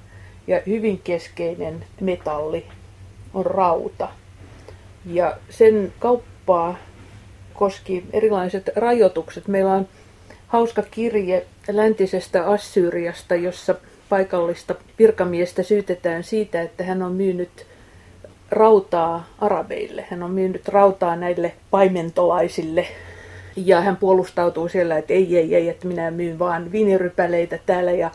ja 0.47 0.61
hyvin 0.67 1.01
keskeinen 1.03 1.85
metalli 2.01 2.65
on 3.33 3.45
rauta. 3.45 4.09
Ja 5.05 5.37
sen 5.49 5.93
kauppaa 5.99 6.77
koski 7.53 8.05
erilaiset 8.13 8.69
rajoitukset. 8.75 9.47
Meillä 9.47 9.73
on 9.73 9.87
hauska 10.47 10.83
kirje 10.91 11.45
läntisestä 11.71 12.45
Assyriasta, 12.45 13.35
jossa 13.35 13.75
paikallista 14.09 14.75
virkamiestä 14.99 15.63
syytetään 15.63 16.23
siitä, 16.23 16.61
että 16.61 16.83
hän 16.83 17.01
on 17.01 17.11
myynyt 17.11 17.65
rautaa 18.51 19.27
arabeille. 19.39 20.05
Hän 20.09 20.23
on 20.23 20.31
myynyt 20.31 20.67
rautaa 20.67 21.15
näille 21.15 21.53
paimentolaisille. 21.71 22.87
Ja 23.55 23.81
hän 23.81 23.97
puolustautuu 23.97 24.69
siellä, 24.69 24.97
että 24.97 25.13
ei, 25.13 25.37
ei, 25.37 25.55
ei, 25.55 25.69
että 25.69 25.87
minä 25.87 26.11
myyn 26.11 26.39
vaan 26.39 26.71
viinirypäleitä 26.71 27.59
täällä 27.65 27.91
ja 27.91 28.11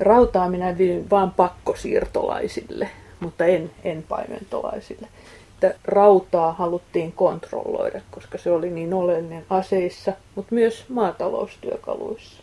rautaa 0.00 0.50
minä 0.50 0.74
myyn 0.78 1.10
vaan 1.10 1.30
pakkosiirtolaisille, 1.30 2.90
mutta 3.20 3.44
en, 3.44 3.70
en 3.84 4.04
paimentolaisille 4.08 5.08
että 5.58 5.74
rautaa 5.84 6.52
haluttiin 6.52 7.12
kontrolloida, 7.12 8.00
koska 8.10 8.38
se 8.38 8.50
oli 8.50 8.70
niin 8.70 8.94
oleellinen 8.94 9.44
aseissa, 9.50 10.12
mutta 10.34 10.54
myös 10.54 10.84
maataloustyökaluissa. 10.88 12.42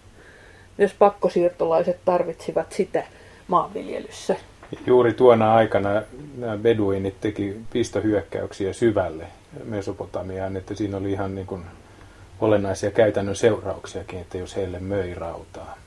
Myös 0.77 0.93
pakkosiirtolaiset 0.93 1.97
tarvitsivat 2.05 2.71
sitä 2.71 3.03
maanviljelyssä. 3.47 4.35
Juuri 4.85 5.13
tuona 5.13 5.55
aikana 5.55 6.01
nämä 6.37 6.57
beduinit 6.57 7.21
teki 7.21 7.57
pistohyökkäyksiä 7.73 8.73
syvälle 8.73 9.27
Mesopotamiaan, 9.63 10.57
että 10.57 10.75
siinä 10.75 10.97
oli 10.97 11.11
ihan 11.11 11.35
niin 11.35 11.47
kuin 11.47 11.61
olennaisia 12.39 12.91
käytännön 12.91 13.35
seurauksiakin, 13.35 14.19
että 14.19 14.37
jos 14.37 14.55
heille 14.55 14.79
möi 14.79 15.13
rautaa. 15.13 15.77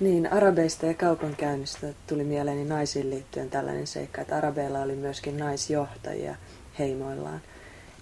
Niin, 0.00 0.32
arabeista 0.32 0.86
ja 0.86 0.94
kaupankäynnistä 0.94 1.86
tuli 2.06 2.24
mieleeni 2.24 2.64
naisiin 2.64 3.10
liittyen 3.10 3.50
tällainen 3.50 3.86
seikka, 3.86 4.20
että 4.20 4.36
arabeilla 4.36 4.80
oli 4.80 4.96
myöskin 4.96 5.36
naisjohtajia 5.36 6.34
heimoillaan. 6.78 7.40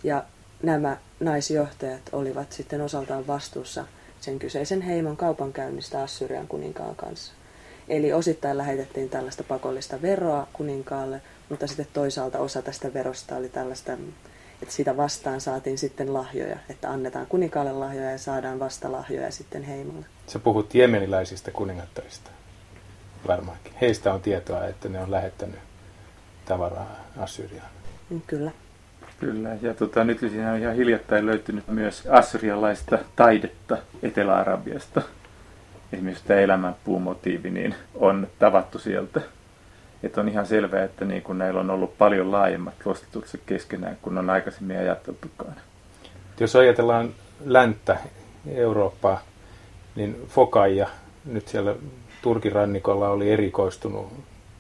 Ja 0.05 0.25
nämä 0.63 0.97
naisjohtajat 1.21 2.03
olivat 2.13 2.53
sitten 2.53 2.81
osaltaan 2.81 3.27
vastuussa 3.27 3.85
sen 4.21 4.39
kyseisen 4.39 4.83
heimon 4.83 5.17
kaupankäynnistä 5.17 6.03
Assyrian 6.03 6.49
kuninkaan 6.49 6.97
kanssa. 6.97 7.33
Eli 7.89 8.13
osittain 8.13 8.59
lähetettiin 8.59 9.09
tällaista 9.09 9.45
pakollista 9.45 10.03
veroa 10.03 10.47
kuninkaalle, 10.53 11.23
mutta 11.49 11.67
sitten 11.67 11.87
toisaalta 11.93 12.39
osa 12.39 12.63
tästä 12.63 12.95
verosta 12.95 13.37
oli 13.37 13.49
tällaista, 13.49 13.93
että 14.63 14.75
sitä 14.75 14.97
vastaan 14.97 15.41
saatiin 15.41 15.79
sitten 15.79 16.15
lahjoja, 16.15 16.57
että 16.71 16.91
annetaan 16.91 17.27
kuninkaalle 17.27 17.73
lahjoja 17.73 18.11
ja 18.11 18.19
saadaan 18.19 18.59
vasta 18.59 18.93
lahjoja 18.93 19.31
sitten 19.31 19.63
heimolle. 19.63 20.07
Sä 20.27 20.39
puhut 20.39 20.75
jemeniläisistä 20.75 21.51
kuningattarista 21.51 22.31
varmaankin. 23.29 23.73
Heistä 23.81 24.13
on 24.13 24.21
tietoa, 24.21 24.67
että 24.67 24.89
ne 24.89 25.01
on 25.01 25.11
lähettänyt 25.11 25.61
tavaraa 26.45 26.97
Assyriaan. 27.19 27.71
Mm, 28.11 28.21
kyllä. 28.27 28.51
Kyllä, 29.21 29.57
ja 29.63 29.75
tota, 29.75 30.05
nyt 30.05 30.21
siinä 30.21 30.53
on 30.53 30.59
ihan 30.59 30.75
hiljattain 30.75 31.27
löytynyt 31.27 31.69
myös 31.69 32.07
assyrialaista 32.07 32.99
taidetta 33.17 33.79
Etelä-Arabiasta. 34.03 35.03
Esimerkiksi 35.93 36.25
tämä 36.25 36.41
elämänpuumotiivi 36.41 37.51
niin 37.51 37.75
on 37.95 38.29
tavattu 38.39 38.79
sieltä. 38.79 39.21
Että 40.03 40.21
on 40.21 40.29
ihan 40.29 40.47
selvää, 40.47 40.85
että 40.85 41.05
niin 41.05 41.23
kun 41.23 41.39
näillä 41.39 41.61
on 41.61 41.71
ollut 41.71 41.99
paljon 41.99 42.33
laajemmat 42.33 42.79
prostituutset 42.79 43.41
keskenään 43.47 43.99
kuin 44.03 44.19
on 44.19 44.31
aikaisemmin 44.31 44.79
ajateltukaan. 44.79 45.55
Jos 46.41 46.57
ajatellaan 46.57 47.11
länttä, 47.45 47.97
Eurooppaa, 48.47 49.23
niin 49.97 50.27
Fokaija 50.29 50.89
nyt 51.25 51.49
siellä 51.49 51.75
Turkin 52.23 52.53
rannikolla 52.53 53.09
oli 53.09 53.31
erikoistunut 53.31 54.13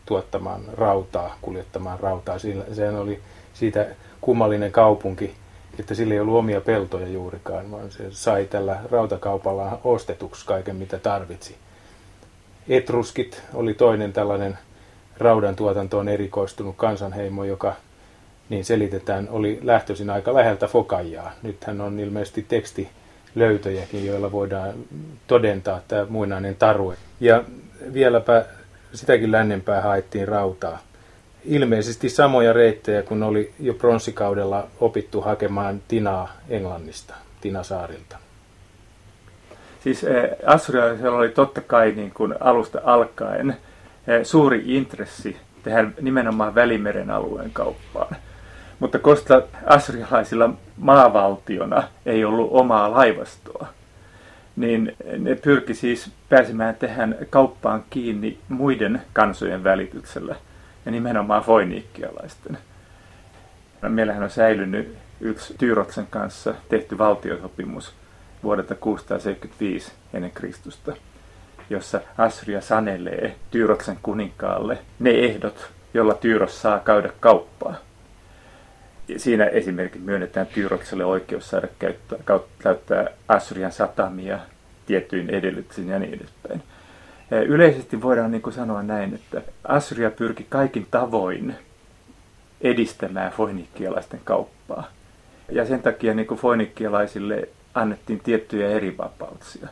tuottamaan 0.06 0.60
rautaa, 0.72 1.36
kuljettamaan 1.42 2.00
rautaa. 2.00 2.38
Sehän 2.72 2.96
oli 2.96 3.20
siitä 3.54 3.86
kummallinen 4.20 4.72
kaupunki, 4.72 5.34
että 5.78 5.94
sillä 5.94 6.14
ei 6.14 6.20
ollut 6.20 6.36
omia 6.36 6.60
peltoja 6.60 7.08
juurikaan, 7.08 7.70
vaan 7.70 7.90
se 7.90 8.04
sai 8.10 8.44
tällä 8.44 8.80
rautakaupalla 8.90 9.80
ostetuksi 9.84 10.46
kaiken, 10.46 10.76
mitä 10.76 10.98
tarvitsi. 10.98 11.56
Etruskit 12.68 13.42
oli 13.54 13.74
toinen 13.74 14.12
tällainen 14.12 14.58
raudan 15.18 15.56
tuotantoon 15.56 16.08
erikoistunut 16.08 16.76
kansanheimo, 16.76 17.44
joka 17.44 17.74
niin 18.48 18.64
selitetään, 18.64 19.28
oli 19.30 19.60
lähtöisin 19.62 20.10
aika 20.10 20.34
läheltä 20.34 20.66
Fokajaa. 20.66 21.32
Nythän 21.42 21.80
on 21.80 22.00
ilmeisesti 22.00 22.44
teksti 22.48 22.88
löytöjäkin, 23.34 24.06
joilla 24.06 24.32
voidaan 24.32 24.74
todentaa 25.26 25.80
tämä 25.88 26.06
muinainen 26.08 26.56
tarue. 26.56 26.96
Ja 27.20 27.44
vieläpä 27.92 28.44
sitäkin 28.92 29.32
lännempää 29.32 29.80
haettiin 29.80 30.28
rautaa. 30.28 30.78
Ilmeisesti 31.44 32.08
samoja 32.08 32.52
reittejä, 32.52 33.02
kun 33.02 33.22
oli 33.22 33.52
jo 33.60 33.74
pronssikaudella 33.74 34.68
opittu 34.80 35.20
hakemaan 35.20 35.82
tinaa 35.88 36.32
Englannista, 36.48 37.14
Tinasaarilta. 37.40 38.18
Siis 39.80 40.04
eh, 40.04 40.30
Assurialaisilla 40.46 41.16
oli 41.16 41.28
totta 41.28 41.60
kai 41.60 41.92
niin 41.92 42.10
kuin 42.10 42.34
alusta 42.40 42.80
alkaen 42.84 43.56
suuri 44.22 44.62
intressi 44.66 45.36
tehdä 45.62 45.90
nimenomaan 46.00 46.54
Välimeren 46.54 47.10
alueen 47.10 47.50
kauppaan. 47.50 48.16
Mutta 48.78 48.98
koska 48.98 49.42
Assurialaisilla 49.66 50.50
maavaltiona 50.76 51.82
ei 52.06 52.24
ollut 52.24 52.48
omaa 52.52 52.90
laivastoa, 52.90 53.66
niin 54.56 54.96
ne 55.18 55.34
pyrki 55.34 55.74
siis 55.74 56.10
pääsemään 56.28 56.74
tähän 56.74 57.16
kauppaan 57.30 57.84
kiinni 57.90 58.38
muiden 58.48 59.02
kansojen 59.12 59.64
välityksellä 59.64 60.34
ja 60.84 60.92
nimenomaan 60.92 61.42
foiniikkialaisten. 61.42 62.58
Meillähän 63.88 64.22
on 64.22 64.30
säilynyt 64.30 64.96
yksi 65.20 65.54
Tyrotsen 65.58 66.06
kanssa 66.10 66.54
tehty 66.68 66.98
valtiosopimus 66.98 67.94
vuodelta 68.42 68.74
675 68.74 69.92
ennen 70.14 70.30
Kristusta, 70.30 70.92
jossa 71.70 72.00
Assyria 72.18 72.60
sanelee 72.60 73.36
Tyrotsen 73.50 73.98
kuninkaalle 74.02 74.78
ne 74.98 75.10
ehdot, 75.10 75.70
jolla 75.94 76.14
Tyros 76.14 76.62
saa 76.62 76.78
käydä 76.78 77.10
kauppaa. 77.20 77.74
Siinä 79.16 79.44
esimerkiksi 79.44 79.98
myönnetään 79.98 80.46
Tyrokselle 80.46 81.04
oikeus 81.04 81.50
saada 81.50 81.68
käyttää, 81.78 82.18
käyttää 82.58 83.08
Assyrian 83.28 83.72
satamia 83.72 84.38
tiettyin 84.86 85.30
edellytyksin 85.30 85.88
ja 85.88 85.98
niin 85.98 86.14
edespäin. 86.14 86.62
Yleisesti 87.30 88.02
voidaan 88.02 88.30
niin 88.30 88.42
kuin 88.42 88.54
sanoa 88.54 88.82
näin, 88.82 89.14
että 89.14 89.42
Assyria 89.64 90.10
pyrki 90.10 90.46
kaikin 90.48 90.86
tavoin 90.90 91.54
edistämään 92.60 93.32
foinikkialaisten 93.32 94.20
kauppaa. 94.24 94.90
Ja 95.52 95.66
sen 95.66 95.82
takia 95.82 96.14
niin 96.14 96.26
foinikkialaisille 96.26 97.48
annettiin 97.74 98.20
tiettyjä 98.20 98.68
eri 98.68 98.96
vapauksia. 98.98 99.68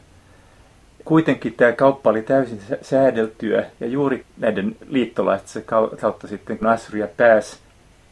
Kuitenkin 1.05 1.55
tämä 1.55 1.73
kauppa 1.73 2.11
oli 2.11 2.23
täysin 2.23 2.61
säädeltyä 2.83 3.65
ja 3.81 3.87
juuri 3.87 4.25
näiden 4.37 4.77
liittolaisten 4.89 5.65
kautta 6.01 6.29
sitten 6.29 6.59
kun 6.59 6.67
Assyria 6.67 7.09
pääsi 7.17 7.59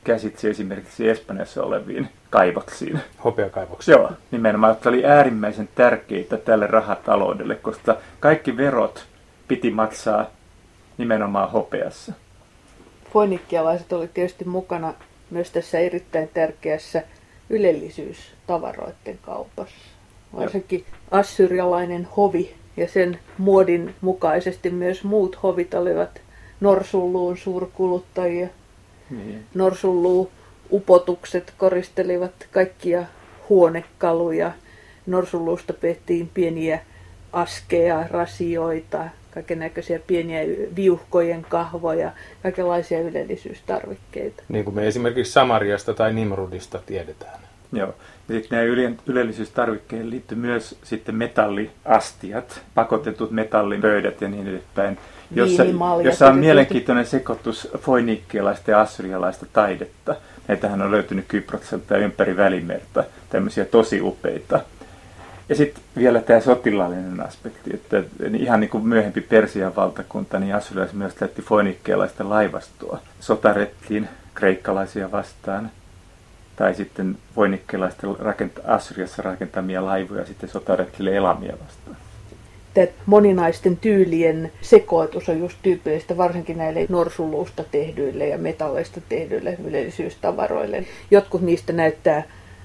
käsitsi 0.05 0.49
esimerkiksi 0.49 1.09
Espanjassa 1.09 1.63
oleviin 1.63 2.09
kaivoksiin. 2.31 3.01
Hopeakaivoksiin. 3.25 3.93
Joo, 3.93 4.13
nimenomaan, 4.31 4.71
jotka 4.71 4.89
oli 4.89 5.07
äärimmäisen 5.07 5.69
tärkeitä 5.75 6.37
tälle 6.37 6.67
rahataloudelle, 6.67 7.55
koska 7.55 7.97
kaikki 8.21 8.57
verot 8.57 9.07
piti 9.49 9.71
maksaa 9.71 10.27
nimenomaan 10.99 11.51
hopeassa. 11.51 12.13
Foinikkialaiset 13.13 13.93
oli 13.93 14.09
tietysti 14.09 14.45
mukana 14.45 14.95
myös 15.31 15.51
tässä 15.51 15.79
erittäin 15.79 16.31
tärkeässä 16.35 17.03
ylellisyystavaroiden 17.51 19.19
kaupassa. 19.23 19.77
Varsinkin 20.37 20.85
assyrialainen 21.11 22.09
hovi 22.17 22.55
ja 22.77 22.89
sen 22.89 23.19
muodin 23.39 23.95
mukaisesti 24.01 24.71
myös 24.71 25.05
muut 25.05 25.43
hovit 25.43 25.75
olivat 25.75 26.21
norsulluun 26.61 27.37
suurkuluttajia– 27.37 28.49
niin. 29.13 29.45
Norsulluu 29.55 30.31
upotukset 30.73 31.55
koristelivat 31.57 32.33
kaikkia 32.51 33.05
huonekaluja. 33.49 34.53
Norsulluusta 35.07 35.73
tehtiin 35.73 36.31
pieniä 36.35 36.81
askeja, 37.33 38.07
rasioita, 38.11 39.05
kaiken 39.31 39.59
näköisiä 39.59 39.99
pieniä 40.07 40.41
viuhkojen 40.77 41.47
kahvoja, 41.49 42.13
kaikenlaisia 42.43 43.01
ylellisyystarvikkeita. 43.01 44.43
Niin 44.49 44.65
kuin 44.65 44.75
me 44.75 44.87
esimerkiksi 44.87 45.33
Samariasta 45.33 45.95
tai 45.95 46.13
Nimrudista 46.13 46.79
tiedetään. 46.87 47.41
Joo. 47.73 47.95
Ja 48.29 48.35
sitten 48.35 48.59
nämä 48.59 48.97
ylellisyystarvikkeet 49.07 50.07
liittyy 50.07 50.39
myös 50.39 50.79
sitten 50.83 51.15
metalliastiat, 51.15 52.63
pakotetut 52.75 53.31
metallipöydät 53.31 54.21
ja 54.21 54.29
niin 54.29 54.49
edespäin 54.49 54.99
jossa, 55.35 55.63
jossa 56.03 56.27
on 56.27 56.39
mielenkiintoinen 56.39 57.07
sekoitus 57.07 57.69
foinikkialaista 57.79 58.71
ja 58.71 58.81
assyrialaista 58.81 59.47
taidetta. 59.53 60.17
Näitähän 60.49 60.83
on 60.83 60.91
löytynyt 60.91 61.25
Kyprokselta 61.29 61.95
ja 61.95 62.01
ympäri 62.01 62.37
Välimerta, 62.37 63.05
tämmöisiä 63.31 63.65
tosi 63.65 64.01
upeita. 64.01 64.61
Ja 65.49 65.55
sitten 65.55 65.83
vielä 65.97 66.21
tämä 66.21 66.41
sotilaallinen 66.41 67.21
aspekti, 67.21 67.71
että 67.75 68.03
ihan 68.39 68.61
niin 68.61 68.71
kuin 68.71 68.87
myöhempi 68.87 69.21
Persian 69.21 69.77
valtakunta, 69.77 70.39
niin 70.39 70.55
assyrialaiset 70.55 70.99
myös 70.99 71.15
käytti 71.15 71.43
foinikkialaista 71.43 72.29
laivastoa. 72.29 72.99
Sotarettiin 73.21 74.09
kreikkalaisia 74.35 75.13
vastaan, 75.13 75.71
tai 76.57 76.75
sitten 76.75 77.19
foinikkialaisten 77.35 78.11
rakent- 78.11 78.61
Assyriassa 78.65 79.23
rakentamia 79.23 79.85
laivoja 79.85 80.27
sitten 80.27 80.51
sotaretkille 80.51 81.17
elamia 81.17 81.55
vastaan 81.65 81.97
tämä 82.75 82.87
moninaisten 83.07 83.77
tyylien 83.77 84.53
sekoitus 84.61 85.29
on 85.29 85.39
just 85.39 85.57
tyypillistä 85.63 86.17
varsinkin 86.17 86.59
näille 86.59 86.87
norsulluusta 86.89 87.65
tehdyille 87.71 88.29
ja 88.29 88.39
metalleista 88.39 89.01
tehdyille 89.09 89.57
ylellisyystavaroille. 89.65 90.85
Jotkut 91.11 91.41
niistä 91.41 91.73
näyttää 91.73 92.23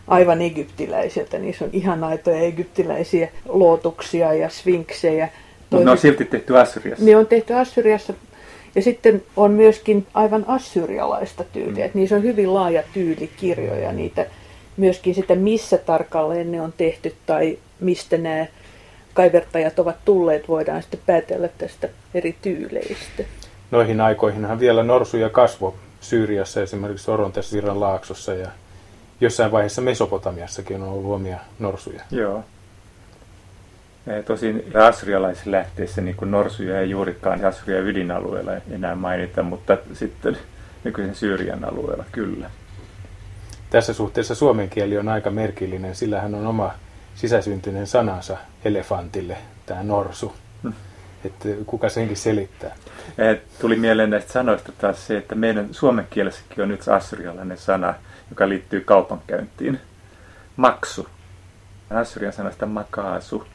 aivan 0.08 0.42
egyptiläisiltä, 0.42 1.40
niissä 1.40 1.66
on 1.66 1.72
ihan 1.74 2.04
aitoja 2.04 2.38
egyptiläisiä 2.38 3.28
luotuksia 3.46 4.34
ja 4.34 4.50
sfinksejä. 4.50 5.30
Mutta 5.70 5.86
ne 5.86 5.92
on 5.92 5.98
silti 5.98 6.26
tehty 6.26 6.58
Assyriassa. 6.58 7.06
Ne 7.06 7.18
on 7.18 7.28
tehty 7.28 7.54
Assyriassa 7.54 8.14
ja 8.76 8.82
sitten 8.82 9.24
on 9.36 9.52
myöskin 9.52 10.08
aivan 10.14 10.46
assyrialaista 10.48 11.44
tyyliä, 11.44 11.84
mm. 11.84 11.86
että 11.86 11.98
niissä 11.98 12.16
on 12.16 12.24
hyvin 12.24 12.54
laaja 12.54 12.84
tyylikirjoja, 12.94 13.92
niitä 13.92 14.26
myöskin 14.78 15.16
sitä 15.16 15.36
missä 15.36 15.78
tarkalleen 15.78 16.52
ne 16.52 16.62
on 16.62 16.74
tehty 16.78 17.16
tai 17.26 17.58
mistä 17.80 18.18
nämä 18.18 18.46
kaivertajat 19.14 19.80
ovat 19.80 19.96
tulleet, 20.06 20.48
voidaan 20.48 20.82
sitten 20.82 21.00
päätellä 21.06 21.50
tästä 21.58 21.90
eri 22.14 22.36
tyyleistä. 22.42 23.24
Noihin 23.72 24.02
aikoihinhan 24.02 24.60
vielä 24.60 24.84
norsuja 24.84 25.30
kasvo 25.30 25.76
Syyriassa, 26.02 26.62
esimerkiksi 26.62 27.12
Orontesvirran 27.12 27.80
laaksossa 27.80 28.34
ja 28.34 28.48
jossain 29.22 29.52
vaiheessa 29.52 29.82
Mesopotamiassakin 29.82 30.82
on 30.82 30.90
ollut 30.90 31.14
omia 31.14 31.38
norsuja. 31.60 32.02
Joo. 32.12 32.44
Tosin 34.26 34.64
assyrialaisissa 34.88 35.52
lähteessä 35.52 36.02
niin 36.02 36.16
kuin 36.16 36.32
norsuja 36.32 36.80
ei 36.80 36.90
juurikaan 36.90 37.46
Assyrian 37.46 37.88
ydinalueella 37.88 38.52
enää 38.72 38.96
mainita, 38.96 39.44
mutta 39.44 39.78
sitten 39.94 40.38
nykyisen 40.84 41.16
Syyrian 41.16 41.66
alueella 41.66 42.06
kyllä. 42.12 42.50
Tässä 43.70 43.94
suhteessa 43.94 44.36
suomen 44.36 44.70
kieli 44.70 44.98
on 44.98 45.10
aika 45.10 45.30
merkillinen, 45.32 45.96
sillä 45.96 46.22
hän 46.22 46.36
on 46.36 46.48
oma 46.48 46.74
sisäsyntyinen 47.16 47.88
sanansa 47.88 48.38
elefantille, 48.66 49.38
tämä 49.66 49.84
norsu. 49.84 50.36
Hmm. 50.64 50.74
Että 51.26 51.50
kuka 51.66 51.90
senkin 51.90 52.18
selittää? 52.18 52.76
Tuli 53.62 53.76
mieleen 53.76 54.10
näistä 54.10 54.32
sanoista 54.32 54.72
taas 54.78 55.08
se, 55.08 55.18
että 55.18 55.36
meidän 55.36 55.68
suomen 55.72 56.08
kielessäkin 56.10 56.64
on 56.64 56.72
yksi 56.72 56.92
assyrialainen 56.92 57.58
sana, 57.58 57.94
joka 58.30 58.50
liittyy 58.50 58.82
kaupankäyntiin. 58.82 59.80
Maksu. 60.58 61.08
Assyrian 61.90 62.34
sanasta 62.34 62.66
makaasu, 62.66 63.48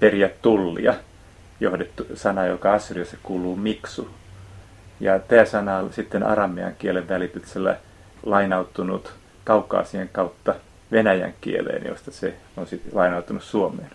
periä 0.00 0.30
tullia, 0.42 0.94
johdettu 1.60 2.06
sana, 2.14 2.46
joka 2.46 2.72
Assyriassa 2.72 3.16
kuuluu 3.22 3.56
miksu. 3.56 4.10
Ja 5.00 5.18
tämä 5.18 5.44
sana 5.44 5.76
on 5.76 5.92
sitten 5.92 6.22
aramean 6.22 6.74
kielen 6.78 7.08
välityksellä 7.08 7.76
lainautunut 8.22 9.12
kaukaasien 9.44 10.08
kautta 10.12 10.54
venäjän 10.92 11.34
kieleen, 11.40 11.86
josta 11.86 12.10
se 12.10 12.34
on 12.56 12.66
sitten 12.66 12.92
lainautunut 12.94 13.42
Suomeen. 13.42 13.90